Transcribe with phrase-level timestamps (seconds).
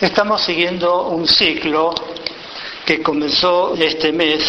[0.00, 1.94] Estamos siguiendo un ciclo
[2.86, 4.42] que comenzó este mes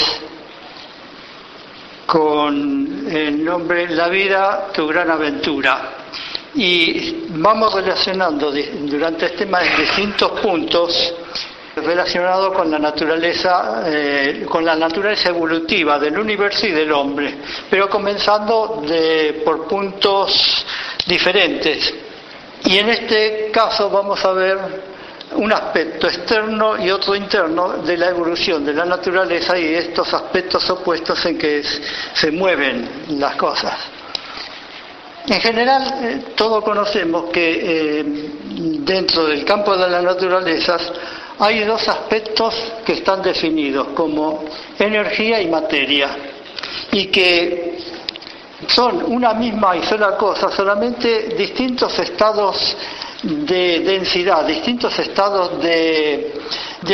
[2.06, 5.96] con el nombre La vida, tu gran aventura.
[6.56, 11.16] Y vamos relacionando durante este mes distintos puntos
[11.76, 17.40] relacionados con la naturaleza, eh, con la naturaleza evolutiva del universo y del hombre,
[17.70, 18.82] pero comenzando
[19.44, 20.66] por puntos
[21.06, 21.94] diferentes.
[22.64, 24.91] Y en este caso vamos a ver
[25.36, 30.70] un aspecto externo y otro interno de la evolución de la naturaleza y estos aspectos
[30.70, 31.64] opuestos en que
[32.14, 33.74] se mueven las cosas.
[35.28, 38.04] En general, eh, todos conocemos que eh,
[38.80, 40.92] dentro del campo de las naturalezas
[41.40, 42.54] hay dos aspectos
[42.86, 44.46] que están definidos como
[44.78, 46.10] energía y materia
[46.92, 47.78] y que
[48.68, 52.76] son una misma y sola cosa, solamente distintos estados
[53.24, 56.34] de densidad, distintos estados de,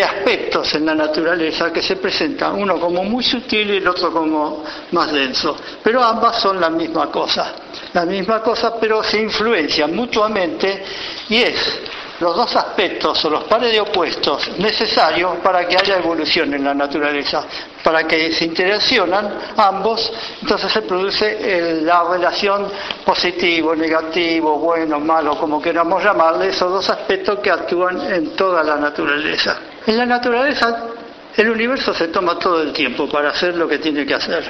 [0.04, 4.64] aspectos en la naturaleza que se presentan, uno como muy sutil y el otro como
[4.92, 7.53] más denso, pero ambas son la misma cosa,
[7.94, 10.84] la misma cosa pero se influencian mutuamente
[11.30, 11.80] y es
[12.19, 16.73] los dos aspectos o los pares de opuestos necesarios para que haya evolución en la
[16.73, 17.43] naturaleza,
[17.83, 22.67] para que se interaccionan ambos, entonces se produce la relación
[23.05, 28.77] positivo, negativo, bueno, malo, como queramos llamarle, esos dos aspectos que actúan en toda la
[28.77, 29.57] naturaleza.
[29.85, 30.88] En la naturaleza
[31.38, 34.43] el universo se toma todo el tiempo para hacer lo que tiene que hacer.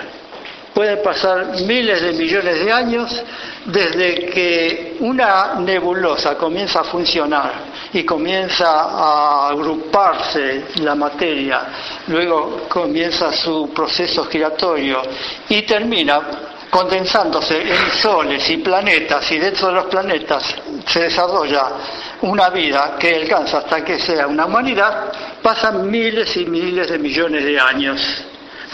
[0.78, 3.24] Pueden pasar miles de millones de años
[3.66, 7.52] desde que una nebulosa comienza a funcionar
[7.94, 11.62] y comienza a agruparse la materia,
[12.06, 15.02] luego comienza su proceso giratorio
[15.50, 16.22] y termina
[16.70, 20.44] condensándose en soles y planetas y dentro de los planetas
[20.86, 21.72] se desarrolla
[22.22, 27.44] una vida que alcanza hasta que sea una humanidad, pasan miles y miles de millones
[27.44, 28.26] de años.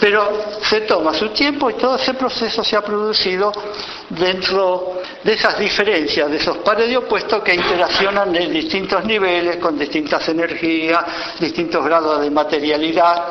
[0.04, 0.28] Pero
[0.60, 3.50] se toma su tiempo y todo ese proceso se ha producido
[4.10, 9.78] dentro de esas diferencias, de esos pares de opuestos que interaccionan en distintos niveles, con
[9.78, 11.02] distintas energías,
[11.40, 13.24] distintos grados de materialidad,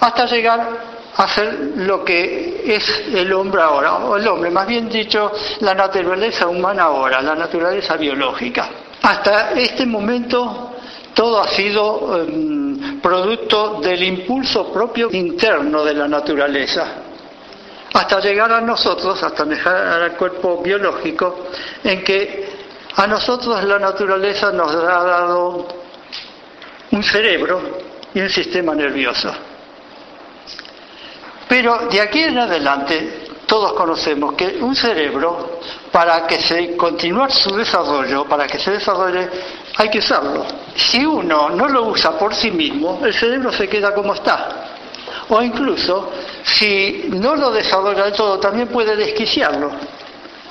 [0.00, 0.68] hasta llegar
[1.14, 5.30] a ser lo que es el hombre ahora, o el hombre, más bien dicho,
[5.60, 8.66] la naturaleza humana ahora, la naturaleza biológica.
[9.02, 10.70] Hasta este momento
[11.12, 12.67] todo ha sido em,
[13.00, 16.86] producto del impulso propio interno de la naturaleza,
[17.92, 21.46] hasta llegar a nosotros, hasta llegar al cuerpo biológico,
[21.82, 22.48] en que
[22.96, 25.68] a nosotros la naturaleza nos ha dado
[26.90, 27.78] un cerebro
[28.14, 29.32] y un sistema nervioso.
[31.48, 35.60] Pero de aquí en adelante todos conocemos que un cerebro,
[35.92, 39.28] para que se continúe su desarrollo, para que se desarrolle,
[39.76, 40.44] hay que usarlo.
[40.74, 44.66] Si uno no lo usa por sí mismo, el cerebro se queda como está.
[45.30, 46.10] O incluso,
[46.42, 49.70] si no lo desarrolla del todo, también puede desquiciarlo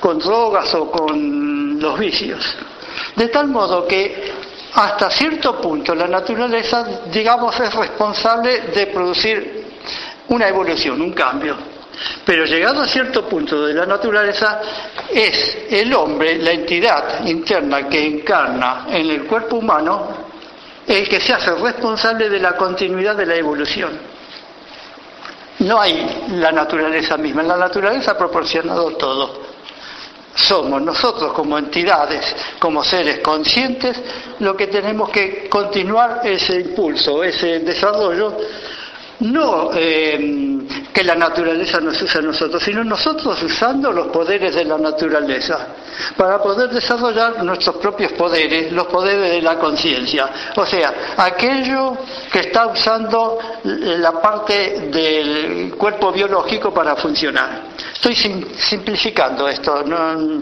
[0.00, 2.56] con drogas o con los vicios.
[3.16, 4.32] De tal modo que
[4.74, 9.66] hasta cierto punto la naturaleza, digamos, es responsable de producir
[10.28, 11.77] una evolución, un cambio.
[12.24, 14.60] Pero llegado a cierto punto de la naturaleza,
[15.10, 20.08] es el hombre, la entidad interna que encarna en el cuerpo humano,
[20.86, 23.98] el que se hace responsable de la continuidad de la evolución.
[25.60, 29.48] No hay la naturaleza misma, la naturaleza ha proporcionado todo.
[30.34, 34.00] Somos nosotros como entidades, como seres conscientes,
[34.38, 38.36] lo que tenemos que continuar ese impulso, ese desarrollo
[39.20, 40.58] no eh,
[40.92, 45.66] que la naturaleza nos usa a nosotros, sino nosotros usando los poderes de la naturaleza
[46.16, 50.52] para poder desarrollar nuestros propios poderes, los poderes de la conciencia.
[50.56, 51.96] O sea, aquello
[52.32, 57.62] que está usando la parte del cuerpo biológico para funcionar.
[57.94, 60.40] Estoy simplificando esto, no,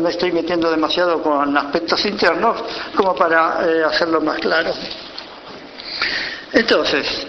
[0.00, 2.62] me estoy metiendo demasiado con aspectos internos
[2.94, 4.72] como para eh, hacerlo más claro.
[6.52, 7.26] Entonces,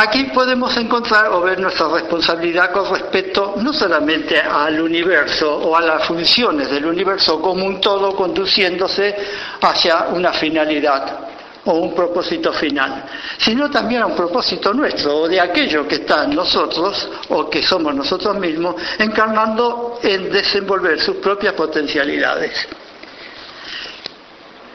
[0.00, 5.80] Aquí podemos encontrar o ver nuestra responsabilidad con respecto no solamente al universo o a
[5.80, 9.12] las funciones del universo como un todo conduciéndose
[9.60, 11.18] hacia una finalidad
[11.64, 13.06] o un propósito final,
[13.38, 17.60] sino también a un propósito nuestro o de aquello que está en nosotros o que
[17.64, 22.68] somos nosotros mismos encarnando en desenvolver sus propias potencialidades.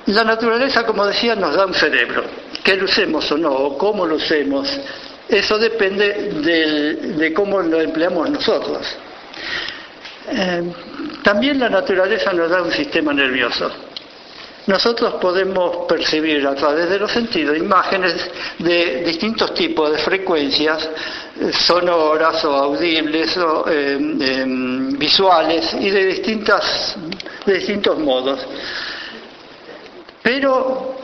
[0.07, 2.25] La naturaleza, como decía, nos da un cerebro,
[2.61, 4.67] que lo usemos o no, o cómo lo usemos,
[5.39, 6.13] eso depende
[7.17, 8.85] de cómo lo empleamos nosotros.
[10.29, 10.63] Eh,
[11.23, 13.69] también la naturaleza nos da un sistema nervioso.
[14.65, 18.15] nosotros podemos percibir a través de los sentidos imágenes
[18.59, 20.89] de distintos tipos de frecuencias
[21.41, 26.95] eh, sonoras o audibles o eh, em, visuales y de distintas
[27.45, 28.39] de distintos modos.
[30.21, 31.02] Pero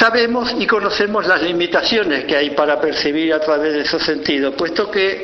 [0.00, 4.90] sabemos y conocemos las limitaciones que hay para percibir a través de esos sentidos, puesto
[4.90, 5.22] que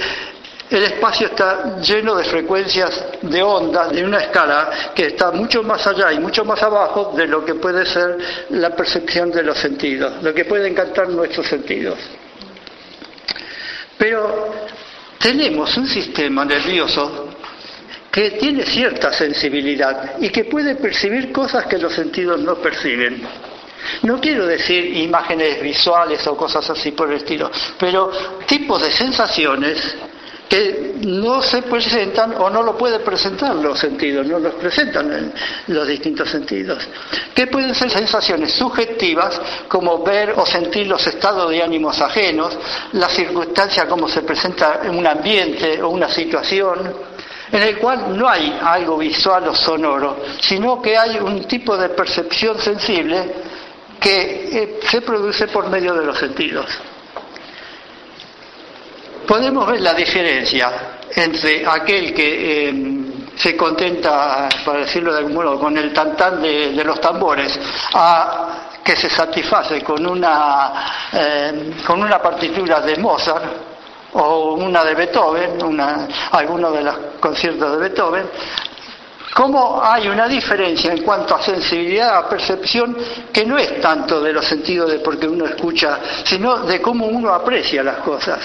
[0.68, 5.86] el espacio está lleno de frecuencias de onda de una escala que está mucho más
[5.86, 8.18] allá y mucho más abajo de lo que puede ser
[8.50, 11.98] la percepción de los sentidos, lo que puede encantar nuestros sentidos.
[13.96, 14.52] Pero
[15.18, 17.30] tenemos un sistema nervioso
[18.12, 23.22] que tiene cierta sensibilidad y que puede percibir cosas que los sentidos no perciben.
[24.02, 28.10] No quiero decir imágenes visuales o cosas así por el estilo, pero
[28.46, 29.96] tipos de sensaciones
[30.48, 35.32] que no se presentan o no lo pueden presentar los sentidos, no los presentan en
[35.68, 36.86] los distintos sentidos.
[37.34, 42.56] Que pueden ser sensaciones subjetivas como ver o sentir los estados de ánimos ajenos,
[42.92, 46.94] la circunstancia como se presenta en un ambiente o una situación,
[47.50, 51.88] en el cual no hay algo visual o sonoro, sino que hay un tipo de
[51.90, 53.55] percepción sensible
[54.00, 56.66] que eh, se produce por medio de los sentidos.
[59.26, 60.70] Podemos ver la diferencia
[61.14, 62.74] entre aquel que eh,
[63.36, 67.58] se contenta, para decirlo de algún modo, con el tantán de, los tambores,
[67.94, 73.44] a que se satisface con una, eh, con una partitura de Mozart
[74.12, 78.26] o una de Beethoven, una, alguno de los conciertos de Beethoven,
[79.36, 82.96] cómo hay una diferencia en cuanto a sensibilidad, a percepción,
[83.30, 87.34] que no es tanto de los sentidos de porque uno escucha, sino de cómo uno
[87.34, 88.40] aprecia las cosas.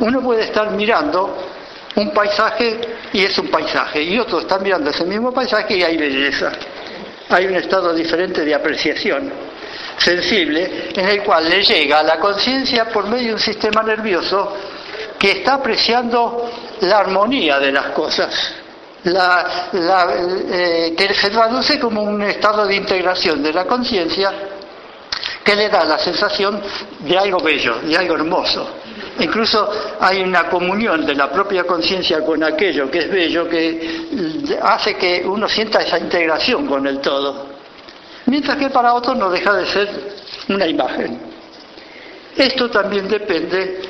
[0.00, 1.46] Uno puede estar mirando
[1.94, 2.80] un paisaje
[3.12, 6.50] y es un paisaje, y otro está mirando ese mismo paisaje y hay belleza.
[7.28, 9.32] Hay un estado diferente de apreciación
[9.98, 14.52] sensible en el cual le llega a la conciencia por medio de un sistema nervioso
[15.16, 16.50] que está apreciando
[16.80, 18.61] la armonía de las cosas,
[19.04, 24.32] eh, que se traduce como un estado de integración de la conciencia
[25.42, 26.60] que le da la sensación
[27.00, 28.68] de algo bello, de algo hermoso.
[29.18, 29.70] Incluso
[30.00, 35.22] hay una comunión de la propia conciencia con aquello que es bello que hace que
[35.26, 37.46] uno sienta esa integración con el todo.
[38.26, 39.88] Mientras que para otros no deja de ser
[40.48, 41.20] una imagen.
[42.36, 43.82] Esto también depende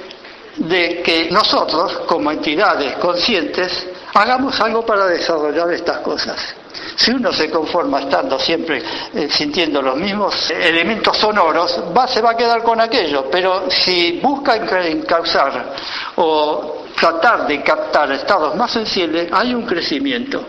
[0.57, 6.55] de que nosotros, como entidades conscientes, hagamos algo para desarrollar estas cosas.
[6.97, 8.83] Si uno se conforma estando siempre
[9.15, 14.57] eh, sintiendo los mismos elementos sonoros, se va a quedar con aquello, pero si busca
[14.57, 15.75] encauzar
[16.17, 20.45] o tratar de captar estados más sensibles, hay un crecimiento.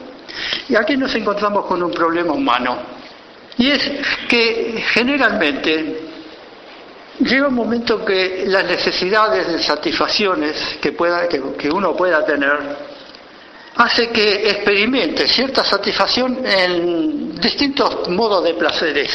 [0.67, 2.77] Y aquí nos encontramos con un problema humano,
[3.57, 3.91] y es
[4.27, 6.01] que generalmente
[7.19, 12.92] llega un momento que las necesidades de satisfacciones que, pueda, que uno pueda tener
[13.75, 19.11] hace que experimente cierta satisfacción en distintos modos de placeres.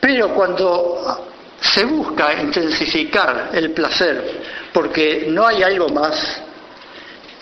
[0.00, 1.28] Pero cuando
[1.60, 4.42] se busca intensificar el placer
[4.72, 6.42] porque no hay algo más,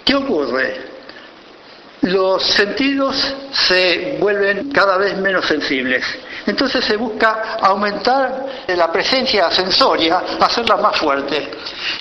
[0.04, 0.90] ¿qué ocurre?
[2.02, 3.16] Los sentidos
[3.52, 6.04] se vuelven cada vez menos sensibles
[6.50, 11.50] entonces se busca aumentar la presencia sensoria, hacerla más fuerte.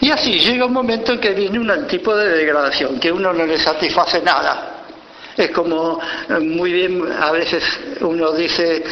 [0.02, 3.46] Y así llega un momento en que viene un tipo de degradación, que uno no
[3.46, 4.76] le satisface nada.
[5.38, 7.64] Es como eh, muy bien, a veces
[8.02, 8.84] uno dice,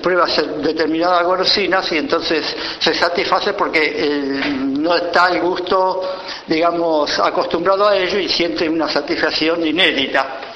[0.00, 0.26] prueba
[0.62, 4.40] determinadas golosinas y entonces se satisface porque eh,
[4.78, 6.02] no está al gusto,
[6.46, 10.51] digamos, acostumbrado a ello y siente una satisfacción inédita.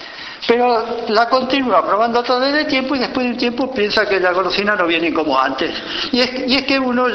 [0.47, 4.33] Pero la continúa probando través del tiempo y después de un tiempo piensa que la
[4.33, 5.73] golosina no viene como antes.
[6.13, 7.07] Y es, que uno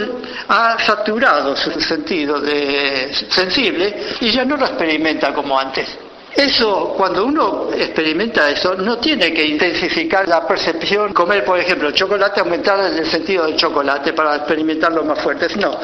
[0.49, 5.87] ha saturado su sentido de sensible y ya no lo experimenta como antes.
[6.35, 12.39] Eso, cuando uno experimenta eso, no tiene que intensificar la percepción, comer, por ejemplo, chocolate,
[12.39, 15.47] aumentar el sentido del chocolate para experimentarlo más fuerte.
[15.57, 15.77] No.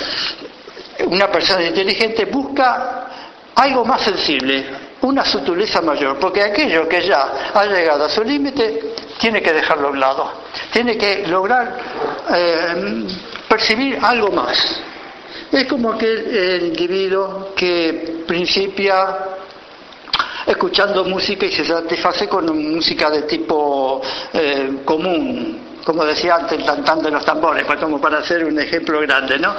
[1.08, 3.08] Una persona inteligente busca
[3.56, 8.94] algo más sensible, una sutileza mayor, porque aquello que ya ha llegado a su límite
[9.18, 10.32] tiene que dejarlo a un lado,
[10.72, 11.78] tiene que lograr
[12.34, 13.06] eh,
[13.48, 14.82] percibir algo más.
[15.52, 19.18] Es como aquel individuo que principia
[20.46, 24.02] escuchando música y se satisface con música de tipo
[24.34, 29.40] eh, común, como decía antes, cantando los tambores, pues como para hacer un ejemplo grande,
[29.40, 29.56] ¿no?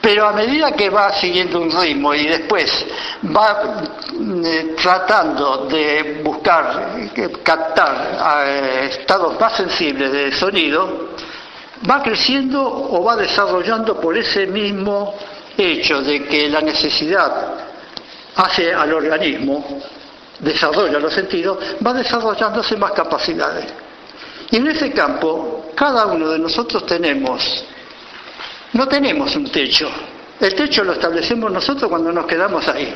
[0.00, 2.86] Pero a medida que va siguiendo un ritmo y después
[3.36, 3.82] va
[4.44, 11.08] eh, tratando de buscar, eh, captar eh, estados más sensibles de sonido,
[11.90, 15.16] va creciendo o va desarrollando por ese mismo
[15.58, 17.52] hecho de que la necesidad
[18.36, 19.80] hace al organismo,
[20.38, 23.66] desarrolla los sentidos, va desarrollándose más capacidades.
[24.50, 27.64] Y en ese campo, cada uno de nosotros tenemos,
[28.72, 29.88] no tenemos un techo.
[30.40, 32.92] El techo lo establecemos nosotros cuando nos quedamos ahí.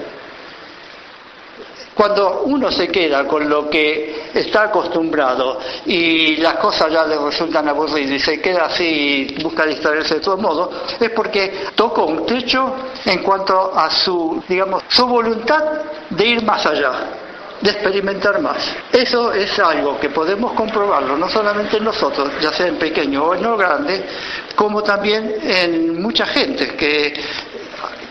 [1.95, 7.69] Cuando uno se queda con lo que está acostumbrado y las cosas ya le resultan
[7.69, 10.71] aburridas y se queda así y busca distraerse de todo modo,
[11.01, 12.73] es porque tocó un techo
[13.05, 15.65] en cuanto a su, digamos, su voluntad
[16.11, 17.28] de ir más allá
[17.61, 18.59] de experimentar más.
[18.93, 23.35] Eso es algo que podemos comprobarlo, no solamente en nosotros, ya sea en pequeño o
[23.35, 24.05] en lo grande,
[24.55, 27.15] como también en mucha gente que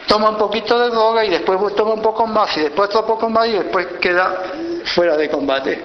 [0.08, 3.30] toma un poquito de droga y después toma un poco más y después otro poco
[3.30, 4.44] más y después queda
[4.86, 5.84] fuera de combate.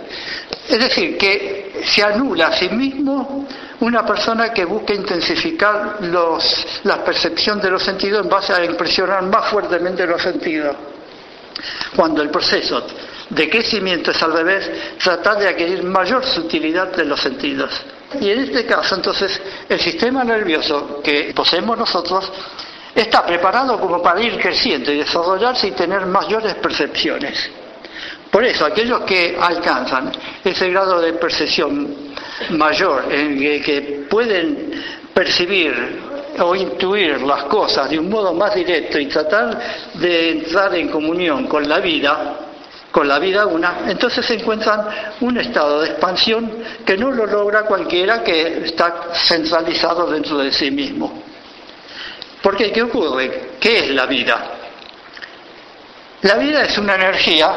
[0.68, 3.46] Es decir, que se anula a sí mismo
[3.80, 9.22] una persona que busca intensificar los, la percepción de los sentidos en base a impresionar
[9.24, 10.76] más fuertemente los sentidos.
[11.96, 12.86] Cuando el proceso
[13.34, 14.70] de crecimiento es al revés,
[15.02, 17.70] tratar de adquirir mayor sutilidad de los sentidos.
[18.20, 22.30] Y en este caso, entonces, el sistema nervioso que poseemos nosotros
[22.94, 27.50] está preparado como para ir creciendo y desarrollarse y tener mayores percepciones.
[28.30, 30.12] Por eso, aquellos que alcanzan
[30.44, 32.14] ese grado de percepción
[32.50, 34.72] mayor, en que pueden
[35.14, 36.00] percibir
[36.38, 39.58] o intuir las cosas de un modo más directo y tratar
[39.94, 42.41] de entrar en comunión con la vida,
[42.92, 44.86] con la vida una, entonces se encuentran
[45.22, 50.70] un estado de expansión que no lo logra cualquiera que está centralizado dentro de sí
[50.70, 51.22] mismo.
[52.42, 53.52] Porque ¿qué ocurre?
[53.58, 54.44] ¿Qué es la vida?
[56.22, 57.52] La vida es una energía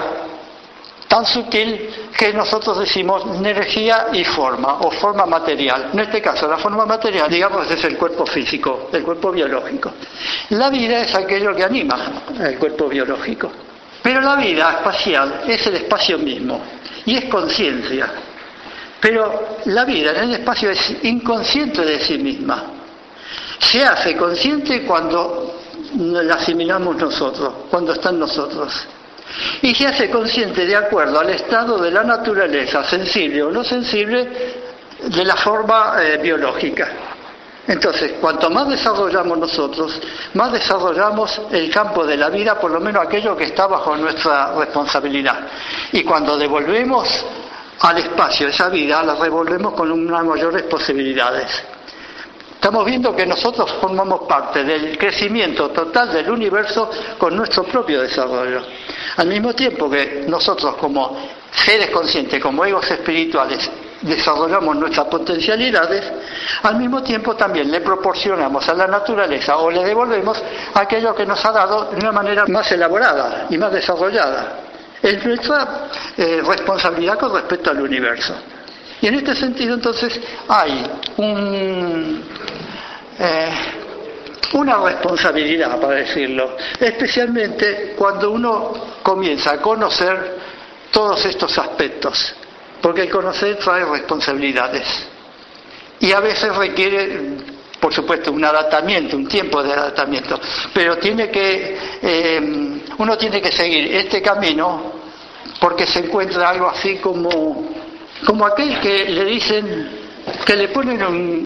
[1.07, 5.89] tan sutil que nosotros decimos energía y forma, o forma material.
[5.93, 9.91] En este caso, la forma material, digamos, es el cuerpo físico, el cuerpo biológico.
[10.51, 13.51] La vida es aquello que anima el cuerpo biológico.
[14.05, 16.61] Pero la vida espacial es el espacio mismo
[17.07, 18.07] y es conciencia.
[18.99, 22.65] Pero la vida en el espacio es inconsciente de sí misma.
[23.57, 25.59] Se hace consciente cuando
[25.97, 28.87] la asimilamos nosotros, cuando está nosotros.
[29.63, 34.29] Y se hace consciente de acuerdo al estado de la naturaleza, sensible o no sensible,
[35.01, 36.89] de la forma eh, biológica.
[37.67, 39.99] Entonces, cuanto más desarrollamos nosotros,
[40.35, 44.53] más desarrollamos el campo de la vida, por lo menos aquello que está bajo nuestra
[44.55, 45.47] responsabilidad.
[45.91, 47.25] Y cuando devolvemos
[47.79, 51.63] al espacio esa vida, la revolvemos con unas mayores posibilidades.
[52.53, 58.61] Estamos viendo que nosotros formamos parte del crecimiento total del universo con nuestro propio desarrollo.
[59.17, 61.15] Al mismo tiempo que nosotros como
[61.51, 63.69] seres conscientes, como egos espirituales,
[64.01, 66.03] desarrollamos nuestras potencialidades,
[66.63, 70.41] al mismo tiempo también le proporcionamos a la naturaleza o le devolvemos
[70.73, 74.59] aquello que nos ha dado de una manera más elaborada y más desarrollada.
[75.01, 75.87] Es nuestra
[76.17, 78.35] eh, responsabilidad con respecto al universo.
[79.01, 80.83] Y en este sentido entonces hay
[81.17, 82.21] eh,
[84.53, 88.73] una responsabilidad, para decirlo, especialmente cuando uno
[89.03, 90.37] comienza a conocer
[90.91, 92.35] todos estos aspectos
[92.85, 94.85] porque el conocer trae responsabilidades.
[96.01, 97.19] Y a veces requiere,
[97.79, 100.39] por supuesto, un adaptamiento, un tiempo de adaptamiento,
[100.71, 104.93] pero tiene que, eh, uno tiene que seguir este camino
[105.59, 107.71] porque se encuentra algo así como,
[108.23, 109.89] como aquel que le dicen
[110.45, 111.01] que le ponen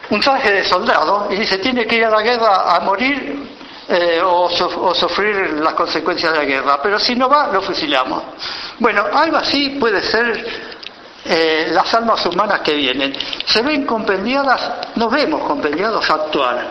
[0.09, 3.47] un, traje de soldado y dice tiene que ir a la guerra a morir
[3.87, 8.23] eh, o, o, sufrir las consecuencias de la guerra, pero si no va, lo fusilamos.
[8.77, 10.68] Bueno, algo así puede ser
[11.31, 13.13] eh, las almas humanas que vienen.
[13.45, 16.67] Se ven compendiadas, nos vemos compendiados a actuar.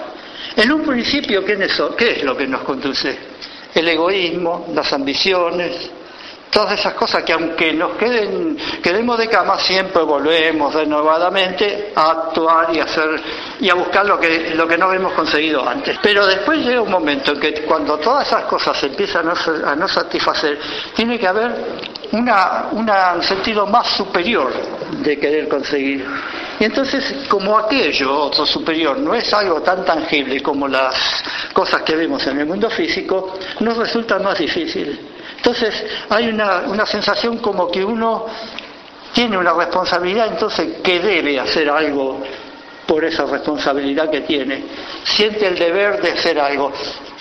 [0.57, 3.17] En un principio, ¿qué es, ¿qué es lo que nos conduce?
[3.73, 5.91] El egoísmo, las ambiciones,
[6.51, 12.75] todas esas cosas que aunque nos queden, quedemos de cama, siempre volvemos renovadamente a actuar
[12.75, 13.21] y a hacer
[13.61, 15.99] y a buscar lo que, lo que no hemos conseguido antes.
[16.03, 20.59] Pero después llega un momento en que cuando todas esas cosas empiezan a no satisfacer,
[20.97, 21.55] tiene que haber
[22.13, 24.53] una, un sentido más superior
[25.03, 26.05] de querer conseguir.
[26.61, 30.95] Y entonces, como aquello otro superior no es algo tan tangible como las
[31.53, 34.99] cosas que vemos en el mundo físico, nos resulta más difícil.
[35.37, 38.27] Entonces hay una, una sensación como que uno
[39.13, 42.21] tiene una responsabilidad, entonces que debe hacer algo
[42.87, 44.65] por esa responsabilidad que tiene.
[45.05, 46.73] Siente el deber de hacer algo.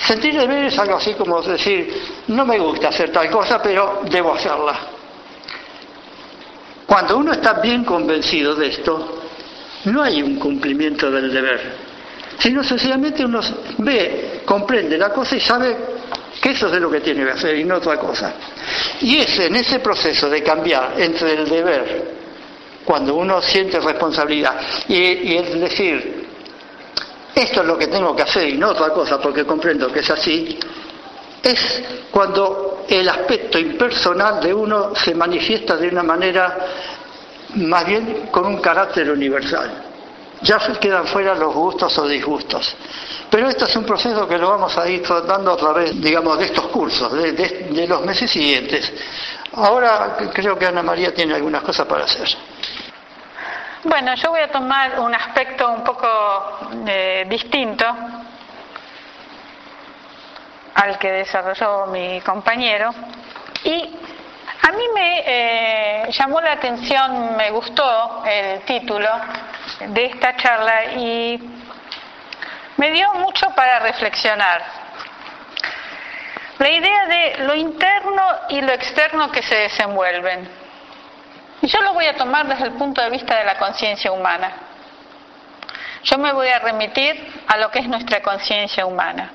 [0.06, 4.34] Sentir deber es algo así como decir, no me gusta hacer tal cosa, pero debo
[4.34, 4.78] hacerla.
[6.86, 9.22] Cuando uno está bien convencido de esto,
[9.86, 11.76] no hay un cumplimiento del deber,
[12.40, 13.42] sino sencillamente uno
[13.80, 15.76] ve, comprende la cosa y sabe
[16.42, 18.34] que eso es lo que tiene que hacer y no otra cosa.
[19.02, 22.18] Y es en ese proceso de cambiar entre el deber,
[22.86, 24.56] cuando uno siente responsabilidad,
[24.88, 26.27] y, y el decir,
[27.38, 30.10] esto es lo que tengo que hacer y no otra cosa porque comprendo que es
[30.10, 30.60] así,
[31.44, 36.58] es cuando el aspecto impersonal de uno se manifiesta de una manera
[37.56, 39.84] más bien con un carácter universal.
[40.42, 42.76] Ya quedan fuera los gustos o disgustos.
[43.30, 46.46] Pero esto es un proceso que lo vamos a ir tratando a través, digamos, de
[46.46, 48.92] estos cursos, de, de los meses siguientes.
[49.54, 52.28] Ahora creo que Ana María tiene algunas cosas para hacer.
[53.90, 57.86] Bueno, yo voy a tomar un aspecto un poco eh, distinto
[60.76, 62.94] al que desarrolló mi compañero
[63.64, 63.98] y
[64.62, 69.08] a mí me eh, llamó la atención, me gustó el título
[69.80, 71.40] de esta charla y
[72.76, 74.64] me dio mucho para reflexionar.
[76.60, 80.57] La idea de lo interno y lo externo que se desenvuelven.
[81.62, 84.52] Y yo lo voy a tomar desde el punto de vista de la conciencia humana.
[86.04, 89.32] Yo me voy a remitir a lo que es nuestra conciencia humana.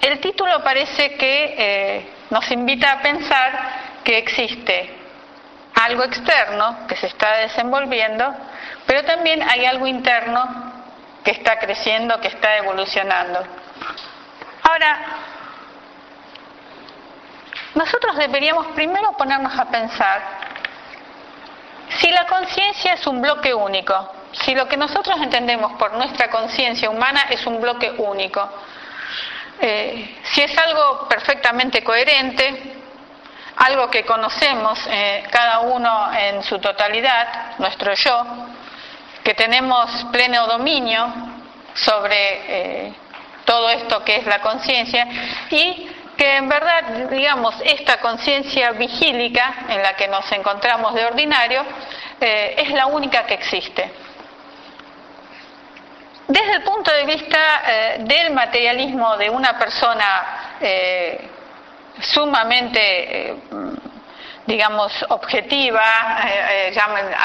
[0.00, 3.52] El título parece que eh, nos invita a pensar
[4.02, 4.96] que existe
[5.74, 8.34] algo externo que se está desenvolviendo,
[8.86, 10.72] pero también hay algo interno
[11.22, 13.44] que está creciendo, que está evolucionando.
[14.62, 14.98] Ahora,
[17.74, 20.20] nosotros deberíamos primero ponernos a pensar
[21.98, 26.88] si la conciencia es un bloque único, si lo que nosotros entendemos por nuestra conciencia
[26.88, 28.48] humana es un bloque único,
[29.60, 32.74] eh, si es algo perfectamente coherente,
[33.56, 38.24] algo que conocemos eh, cada uno en su totalidad, nuestro yo,
[39.22, 41.12] que tenemos pleno dominio
[41.74, 42.94] sobre eh,
[43.44, 45.06] todo esto que es la conciencia
[45.50, 51.64] y que en verdad, digamos, esta conciencia vigílica en la que nos encontramos de ordinario
[52.20, 53.90] eh, es la única que existe.
[56.28, 61.26] Desde el punto de vista eh, del materialismo de una persona eh,
[62.02, 63.36] sumamente,
[64.44, 65.82] digamos, objetiva,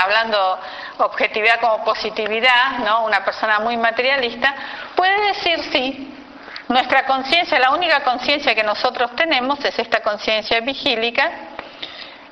[0.03, 0.57] hablando
[0.99, 3.03] objetividad como positividad, ¿no?
[3.03, 4.55] una persona muy materialista,
[4.95, 6.24] puede decir sí,
[6.67, 11.31] nuestra conciencia, la única conciencia que nosotros tenemos es esta conciencia vigílica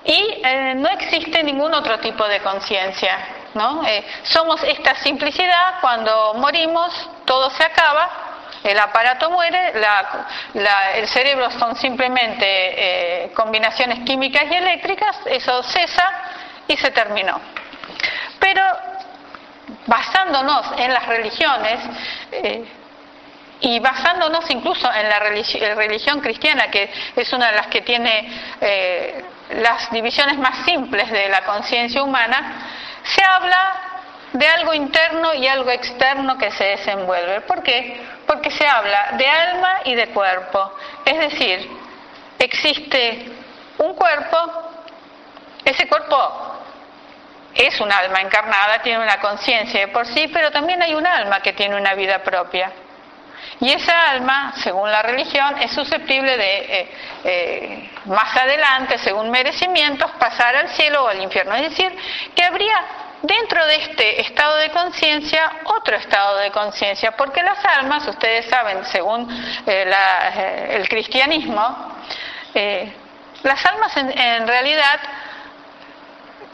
[0.04, 3.18] y eh, no existe ningún otro tipo de conciencia.
[3.54, 3.86] ¿no?
[3.86, 6.92] Eh, somos esta simplicidad, cuando morimos
[7.26, 8.10] todo se acaba,
[8.64, 9.74] el aparato muere,
[10.96, 16.10] el cerebro son simplemente eh, combinaciones químicas y eléctricas, eso cesa
[16.68, 17.40] y se terminó.
[18.40, 18.64] Pero
[19.86, 21.80] basándonos en las religiones,
[23.62, 25.20] y basándonos incluso en la
[25.76, 29.24] religión, cristiana, que es una de las que tiene eh,
[29.62, 32.70] las divisiones más simples de la conciencia humana,
[33.04, 33.94] se habla
[34.34, 37.42] de algo interno y algo externo que se desenvuelve.
[37.42, 38.02] ¿Por qué?
[38.26, 40.74] Porque se habla de alma y de cuerpo.
[41.06, 41.70] Es decir,
[42.40, 43.32] existe
[43.78, 44.38] un cuerpo,
[45.64, 46.54] ese cuerpo
[47.56, 51.42] es un alma encarnada, tiene una conciencia de por sí, pero también hay un alma
[51.42, 52.72] que tiene una vida propia.
[53.60, 56.92] Y esa alma, según la religión, es susceptible de eh,
[57.24, 61.56] eh, más adelante, según merecimientos, pasar al cielo o al infierno.
[61.56, 61.96] Es decir,
[62.36, 62.76] que habría
[63.22, 68.84] dentro de este estado de conciencia otro estado de conciencia, porque las almas, ustedes saben,
[68.86, 69.30] según
[69.66, 71.96] eh, el cristianismo,
[73.44, 75.00] las almas en realidad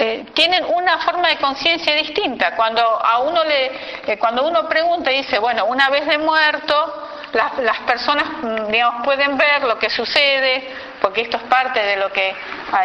[0.02, 2.56] eh, tienen una forma de conciencia distinta.
[2.56, 3.72] Cuando a uno le,
[4.08, 9.04] eh, cuando uno pregunta y dice, bueno, una vez de muerto, las, personas, mm, digamos,
[9.04, 10.70] pueden ver lo que sucede,
[11.02, 12.34] porque esto es parte de lo que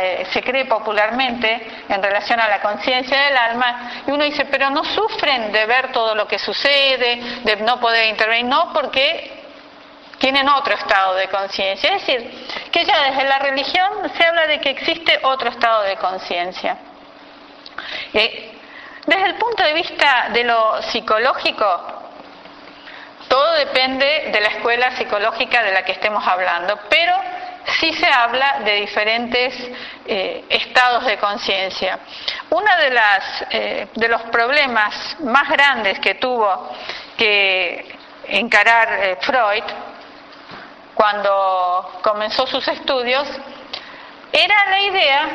[0.00, 4.68] eh, se cree popularmente en relación a la conciencia del alma, y uno dice, pero
[4.70, 9.44] no sufren de ver todo lo que sucede, de no poder intervenir, no, porque
[10.18, 11.94] tienen otro estado de conciencia.
[11.94, 15.96] Es decir, que ya desde la religión se habla de que existe otro estado de
[15.96, 16.76] conciencia.
[18.12, 18.52] Eh,
[19.06, 22.02] desde el punto de vista de lo psicológico,
[23.28, 27.14] todo depende de la escuela psicológica de la que estemos hablando, pero
[27.80, 29.54] sí se habla de diferentes
[30.06, 31.98] eh, estados de conciencia.
[32.50, 33.00] Uno de,
[33.50, 36.70] eh, de los problemas más grandes que tuvo
[37.16, 39.64] que encarar Freud
[40.94, 43.28] cuando comenzó sus estudios
[44.32, 45.28] era la idea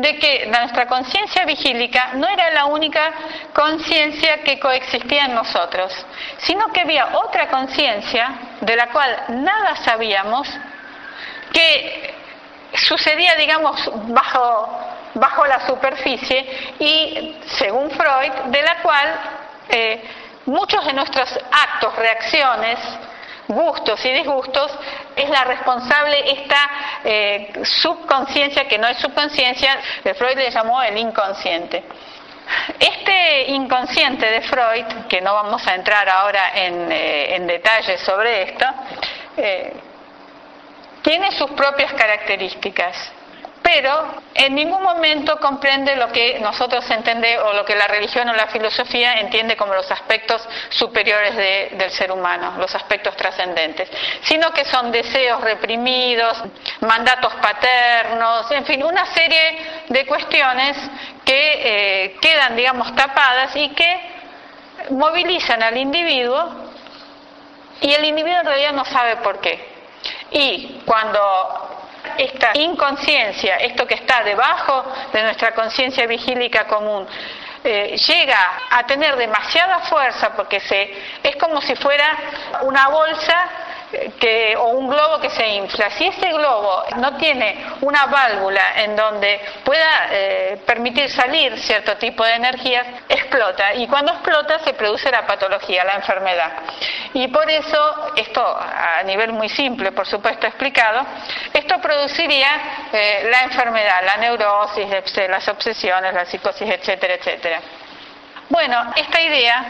[0.00, 3.12] de que nuestra conciencia vigílica no era la única
[3.52, 5.92] conciencia que coexistía en nosotros,
[6.38, 10.48] sino que había otra conciencia de la cual nada sabíamos,
[11.52, 12.14] que
[12.74, 14.80] sucedía, digamos, bajo,
[15.14, 19.08] bajo la superficie y, según Freud, de la cual
[19.68, 20.02] eh,
[20.46, 22.78] muchos de nuestros actos, reacciones,
[23.50, 24.72] gustos y disgustos,
[25.16, 26.70] es la responsable esta
[27.04, 31.84] eh, subconsciencia, que no es subconsciencia, de Freud le llamó el inconsciente.
[32.78, 38.64] Este inconsciente de Freud, que no vamos a entrar ahora en, eh, detalles sobre esto,
[39.36, 39.72] eh,
[41.02, 43.12] tiene sus propias características
[43.62, 48.32] pero en ningún momento comprende lo que nosotros entendemos o lo que la religión o
[48.32, 51.36] la filosofía entiende como los aspectos superiores
[51.76, 53.88] del ser humano, los aspectos trascendentes,
[54.22, 56.42] sino que son deseos reprimidos,
[56.80, 60.76] mandatos paternos, en fin, una serie de cuestiones
[61.24, 64.00] que eh, quedan, digamos, tapadas y que
[64.90, 66.70] movilizan al individuo
[67.80, 69.68] y el individuo en realidad no sabe por qué.
[70.30, 71.59] Y cuando
[72.20, 77.06] esta inconsciencia, esto que está debajo de nuestra conciencia vigílica común,
[77.64, 78.38] eh, llega
[78.70, 80.90] a tener demasiada fuerza porque se,
[81.22, 82.16] es como si fuera
[82.62, 83.48] una bolsa
[84.56, 85.90] o un globo que se infla.
[85.90, 92.24] Si ese globo no tiene una válvula en donde pueda eh, permitir salir cierto tipo
[92.24, 93.74] de energías, explota.
[93.74, 96.52] Y cuando explota se produce la patología, la enfermedad.
[97.14, 101.04] Y por eso, esto a nivel muy simple, por supuesto explicado,
[101.52, 104.86] esto produciría eh, la enfermedad, la neurosis,
[105.28, 107.60] las obsesiones, la psicosis, etcétera, etcétera.
[108.48, 109.64] Bueno, esta idea,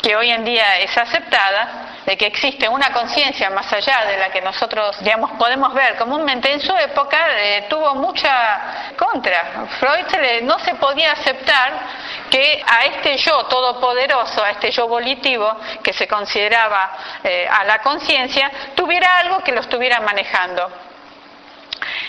[0.00, 4.30] que hoy en día es aceptada, de que existe una conciencia más allá de la
[4.30, 5.96] que nosotros digamos podemos ver.
[5.96, 9.66] Comúnmente en su época eh, tuvo mucha contra.
[9.78, 11.72] Freud no se podía aceptar
[12.30, 17.78] que a este yo todopoderoso a este yo volitivo que se consideraba eh, a la
[17.80, 20.91] conciencia tuviera algo que lo estuviera manejando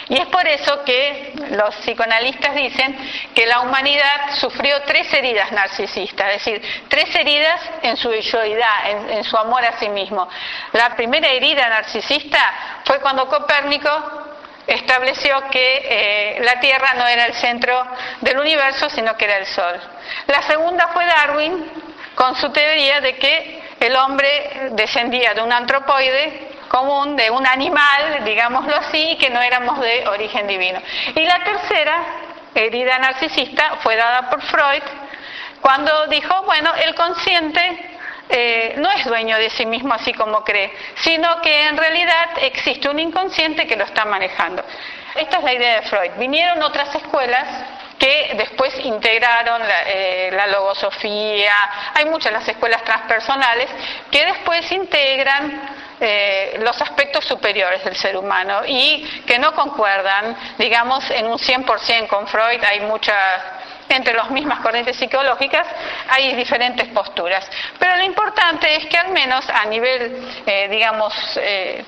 [0.09, 2.97] y es por eso que los psicoanalistas dicen
[3.33, 9.23] que la humanidad sufrió tres heridas narcisistas, es decir, tres heridas en su yoidad, en,
[9.23, 10.27] su amor a sí mismo.
[10.73, 13.89] La primera herida narcisista fue cuando Copérnico
[14.67, 17.85] estableció que eh, la Tierra no era el centro
[18.21, 19.79] del universo, sino que era el Sol.
[20.27, 21.71] La segunda fue Darwin,
[22.15, 28.23] con su teoría de que el hombre descendía de un antropoide común de un animal,
[28.25, 30.81] digámoslo así, que no éramos de origen divino.
[31.13, 32.03] Y la tercera
[32.55, 34.81] herida narcisista fue dada por Freud
[35.61, 37.91] cuando dijo, bueno, el consciente
[38.27, 42.89] eh, no es dueño de sí mismo así como cree, sino que en realidad existe
[42.89, 44.63] un inconsciente que lo está manejando.
[45.13, 46.11] Esta es la idea de Freud.
[46.17, 47.45] Vinieron otras escuelas
[47.99, 51.53] que después integraron la, eh, logosofía,
[51.93, 53.69] hay muchas las escuelas transpersonales
[54.09, 61.09] que después integran eh, los aspectos superiores del ser humano y que no concuerdan, digamos,
[61.11, 62.63] en un 100% con Freud.
[62.63, 63.15] Hay muchas,
[63.89, 65.67] entre las mismas corrientes psicológicas,
[66.09, 67.47] hay diferentes posturas.
[67.79, 71.85] Pero lo importante es que al menos a nivel, eh, digamos, eh,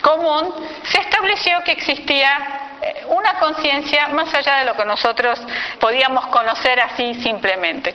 [0.00, 2.68] común, se estableció que existía
[3.06, 5.40] una conciencia más allá de lo que nosotros
[5.78, 7.94] podíamos conocer así simplemente.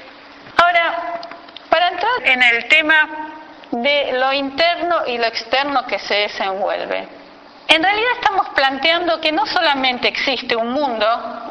[0.56, 1.20] Ahora,
[1.70, 3.37] para entrar en el tema
[3.71, 7.08] de lo interno y lo externo que se desenvuelve.
[7.69, 11.06] En realidad estamos planteando que no solamente existe un mundo,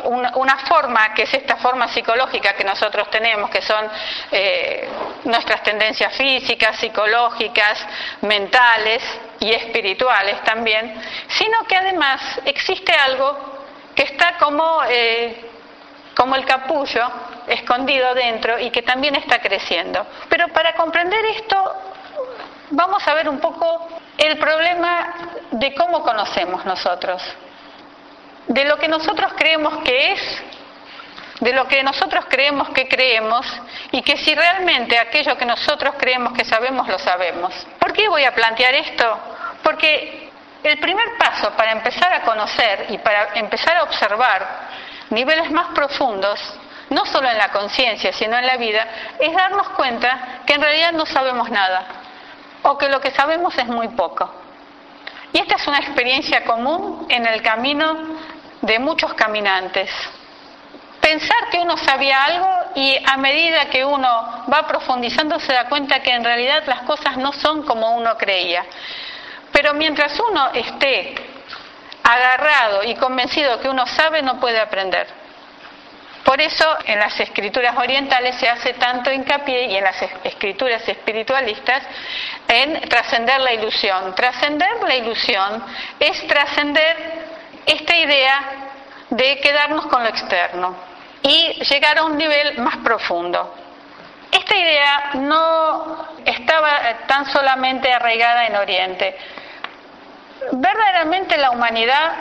[0.05, 3.87] una, forma, que es esta forma psicológica que nosotros tenemos, que son
[4.33, 4.89] eh,
[5.25, 7.87] nuestras tendencias físicas, psicológicas,
[8.23, 9.03] mentales
[9.41, 10.95] y espirituales también,
[11.29, 13.37] sino que además existe algo
[13.95, 15.51] que está como, eh,
[16.17, 17.11] como el capullo
[17.47, 20.07] escondido dentro y que también está creciendo.
[20.31, 21.75] Pero para comprender esto
[22.71, 25.15] vamos a ver un poco el problema
[25.51, 27.23] de cómo conocemos nosotros,
[28.49, 30.43] de lo que nosotros creemos que es,
[31.41, 33.47] de lo que nosotros creemos que creemos
[33.93, 37.55] y que si realmente aquello que nosotros creemos que sabemos lo sabemos.
[37.79, 39.19] ¿Por qué voy a plantear esto?
[39.63, 40.31] Porque
[40.63, 44.47] el primer paso para empezar a conocer y para empezar a observar
[45.11, 46.41] niveles más profundos,
[46.89, 48.87] no solo en la conciencia, sino en la vida,
[49.19, 51.96] es darnos cuenta que en realidad no sabemos nada
[52.67, 54.29] o que lo que sabemos es muy poco.
[55.33, 58.19] Y esta es una experiencia común en el camino
[58.61, 59.91] de muchos caminantes.
[61.01, 66.01] Pensar que uno sabía algo y a medida que uno va profundizando se da cuenta
[66.01, 68.65] que en realidad las cosas no son como uno creía.
[69.53, 71.15] Pero mientras uno esté
[72.03, 75.26] agarrado y convencido que uno sabe, no puede aprender.
[76.27, 81.85] Por eso en las escrituras orientales se hace tanto hincapié y en las escrituras espiritualistas
[82.49, 84.13] en trascender la ilusión.
[84.17, 85.65] Trascender la ilusión
[86.01, 86.97] es trascender
[87.65, 88.41] esta idea
[89.09, 90.75] de quedarnos con lo externo
[91.23, 93.55] y llegar a un nivel más profundo.
[94.33, 99.17] Esta idea no estaba tan solamente arraigada en Oriente.
[100.51, 102.13] Verdaderamente la humanidad,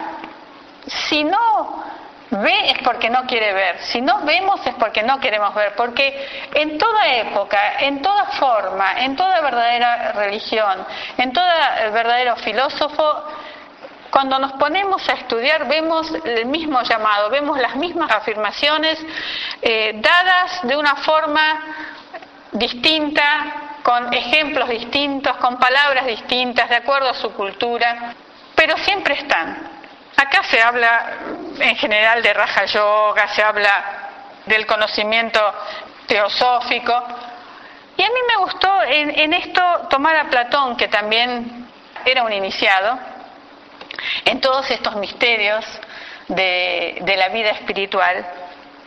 [1.09, 1.94] si no
[2.41, 6.27] ve es porque no quiere ver, si no vemos es porque no queremos ver, porque
[6.53, 10.85] en toda época, en toda forma, en toda verdadera religión,
[11.17, 11.45] en todo
[11.91, 13.23] verdadero filósofo,
[14.09, 18.97] cuando nos ponemos a estudiar vemos el mismo llamado, vemos las mismas afirmaciones
[19.61, 21.59] eh, dadas de una forma
[22.53, 28.15] distinta, con ejemplos distintos, con palabras distintas, de acuerdo a su cultura,
[28.55, 29.74] pero siempre están.
[30.17, 31.13] Acá se habla
[31.59, 33.83] en general de Raja Yoga, se habla
[34.45, 35.39] del conocimiento
[36.07, 36.93] teosófico,
[37.97, 41.67] y a mí me gustó en esto tomar a Platón, que también
[42.05, 42.99] era un iniciado,
[44.25, 45.65] en todos estos misterios
[46.27, 48.25] de, la vida espiritual,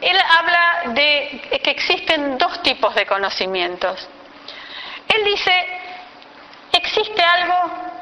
[0.00, 4.08] él habla de que existen dos tipos de conocimientos.
[5.08, 5.66] Él dice,
[6.72, 7.97] existe algo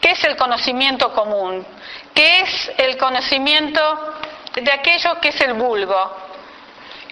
[0.00, 1.66] que es el conocimiento común,
[2.14, 4.14] que es el conocimiento
[4.54, 6.16] de aquello que es el vulgo.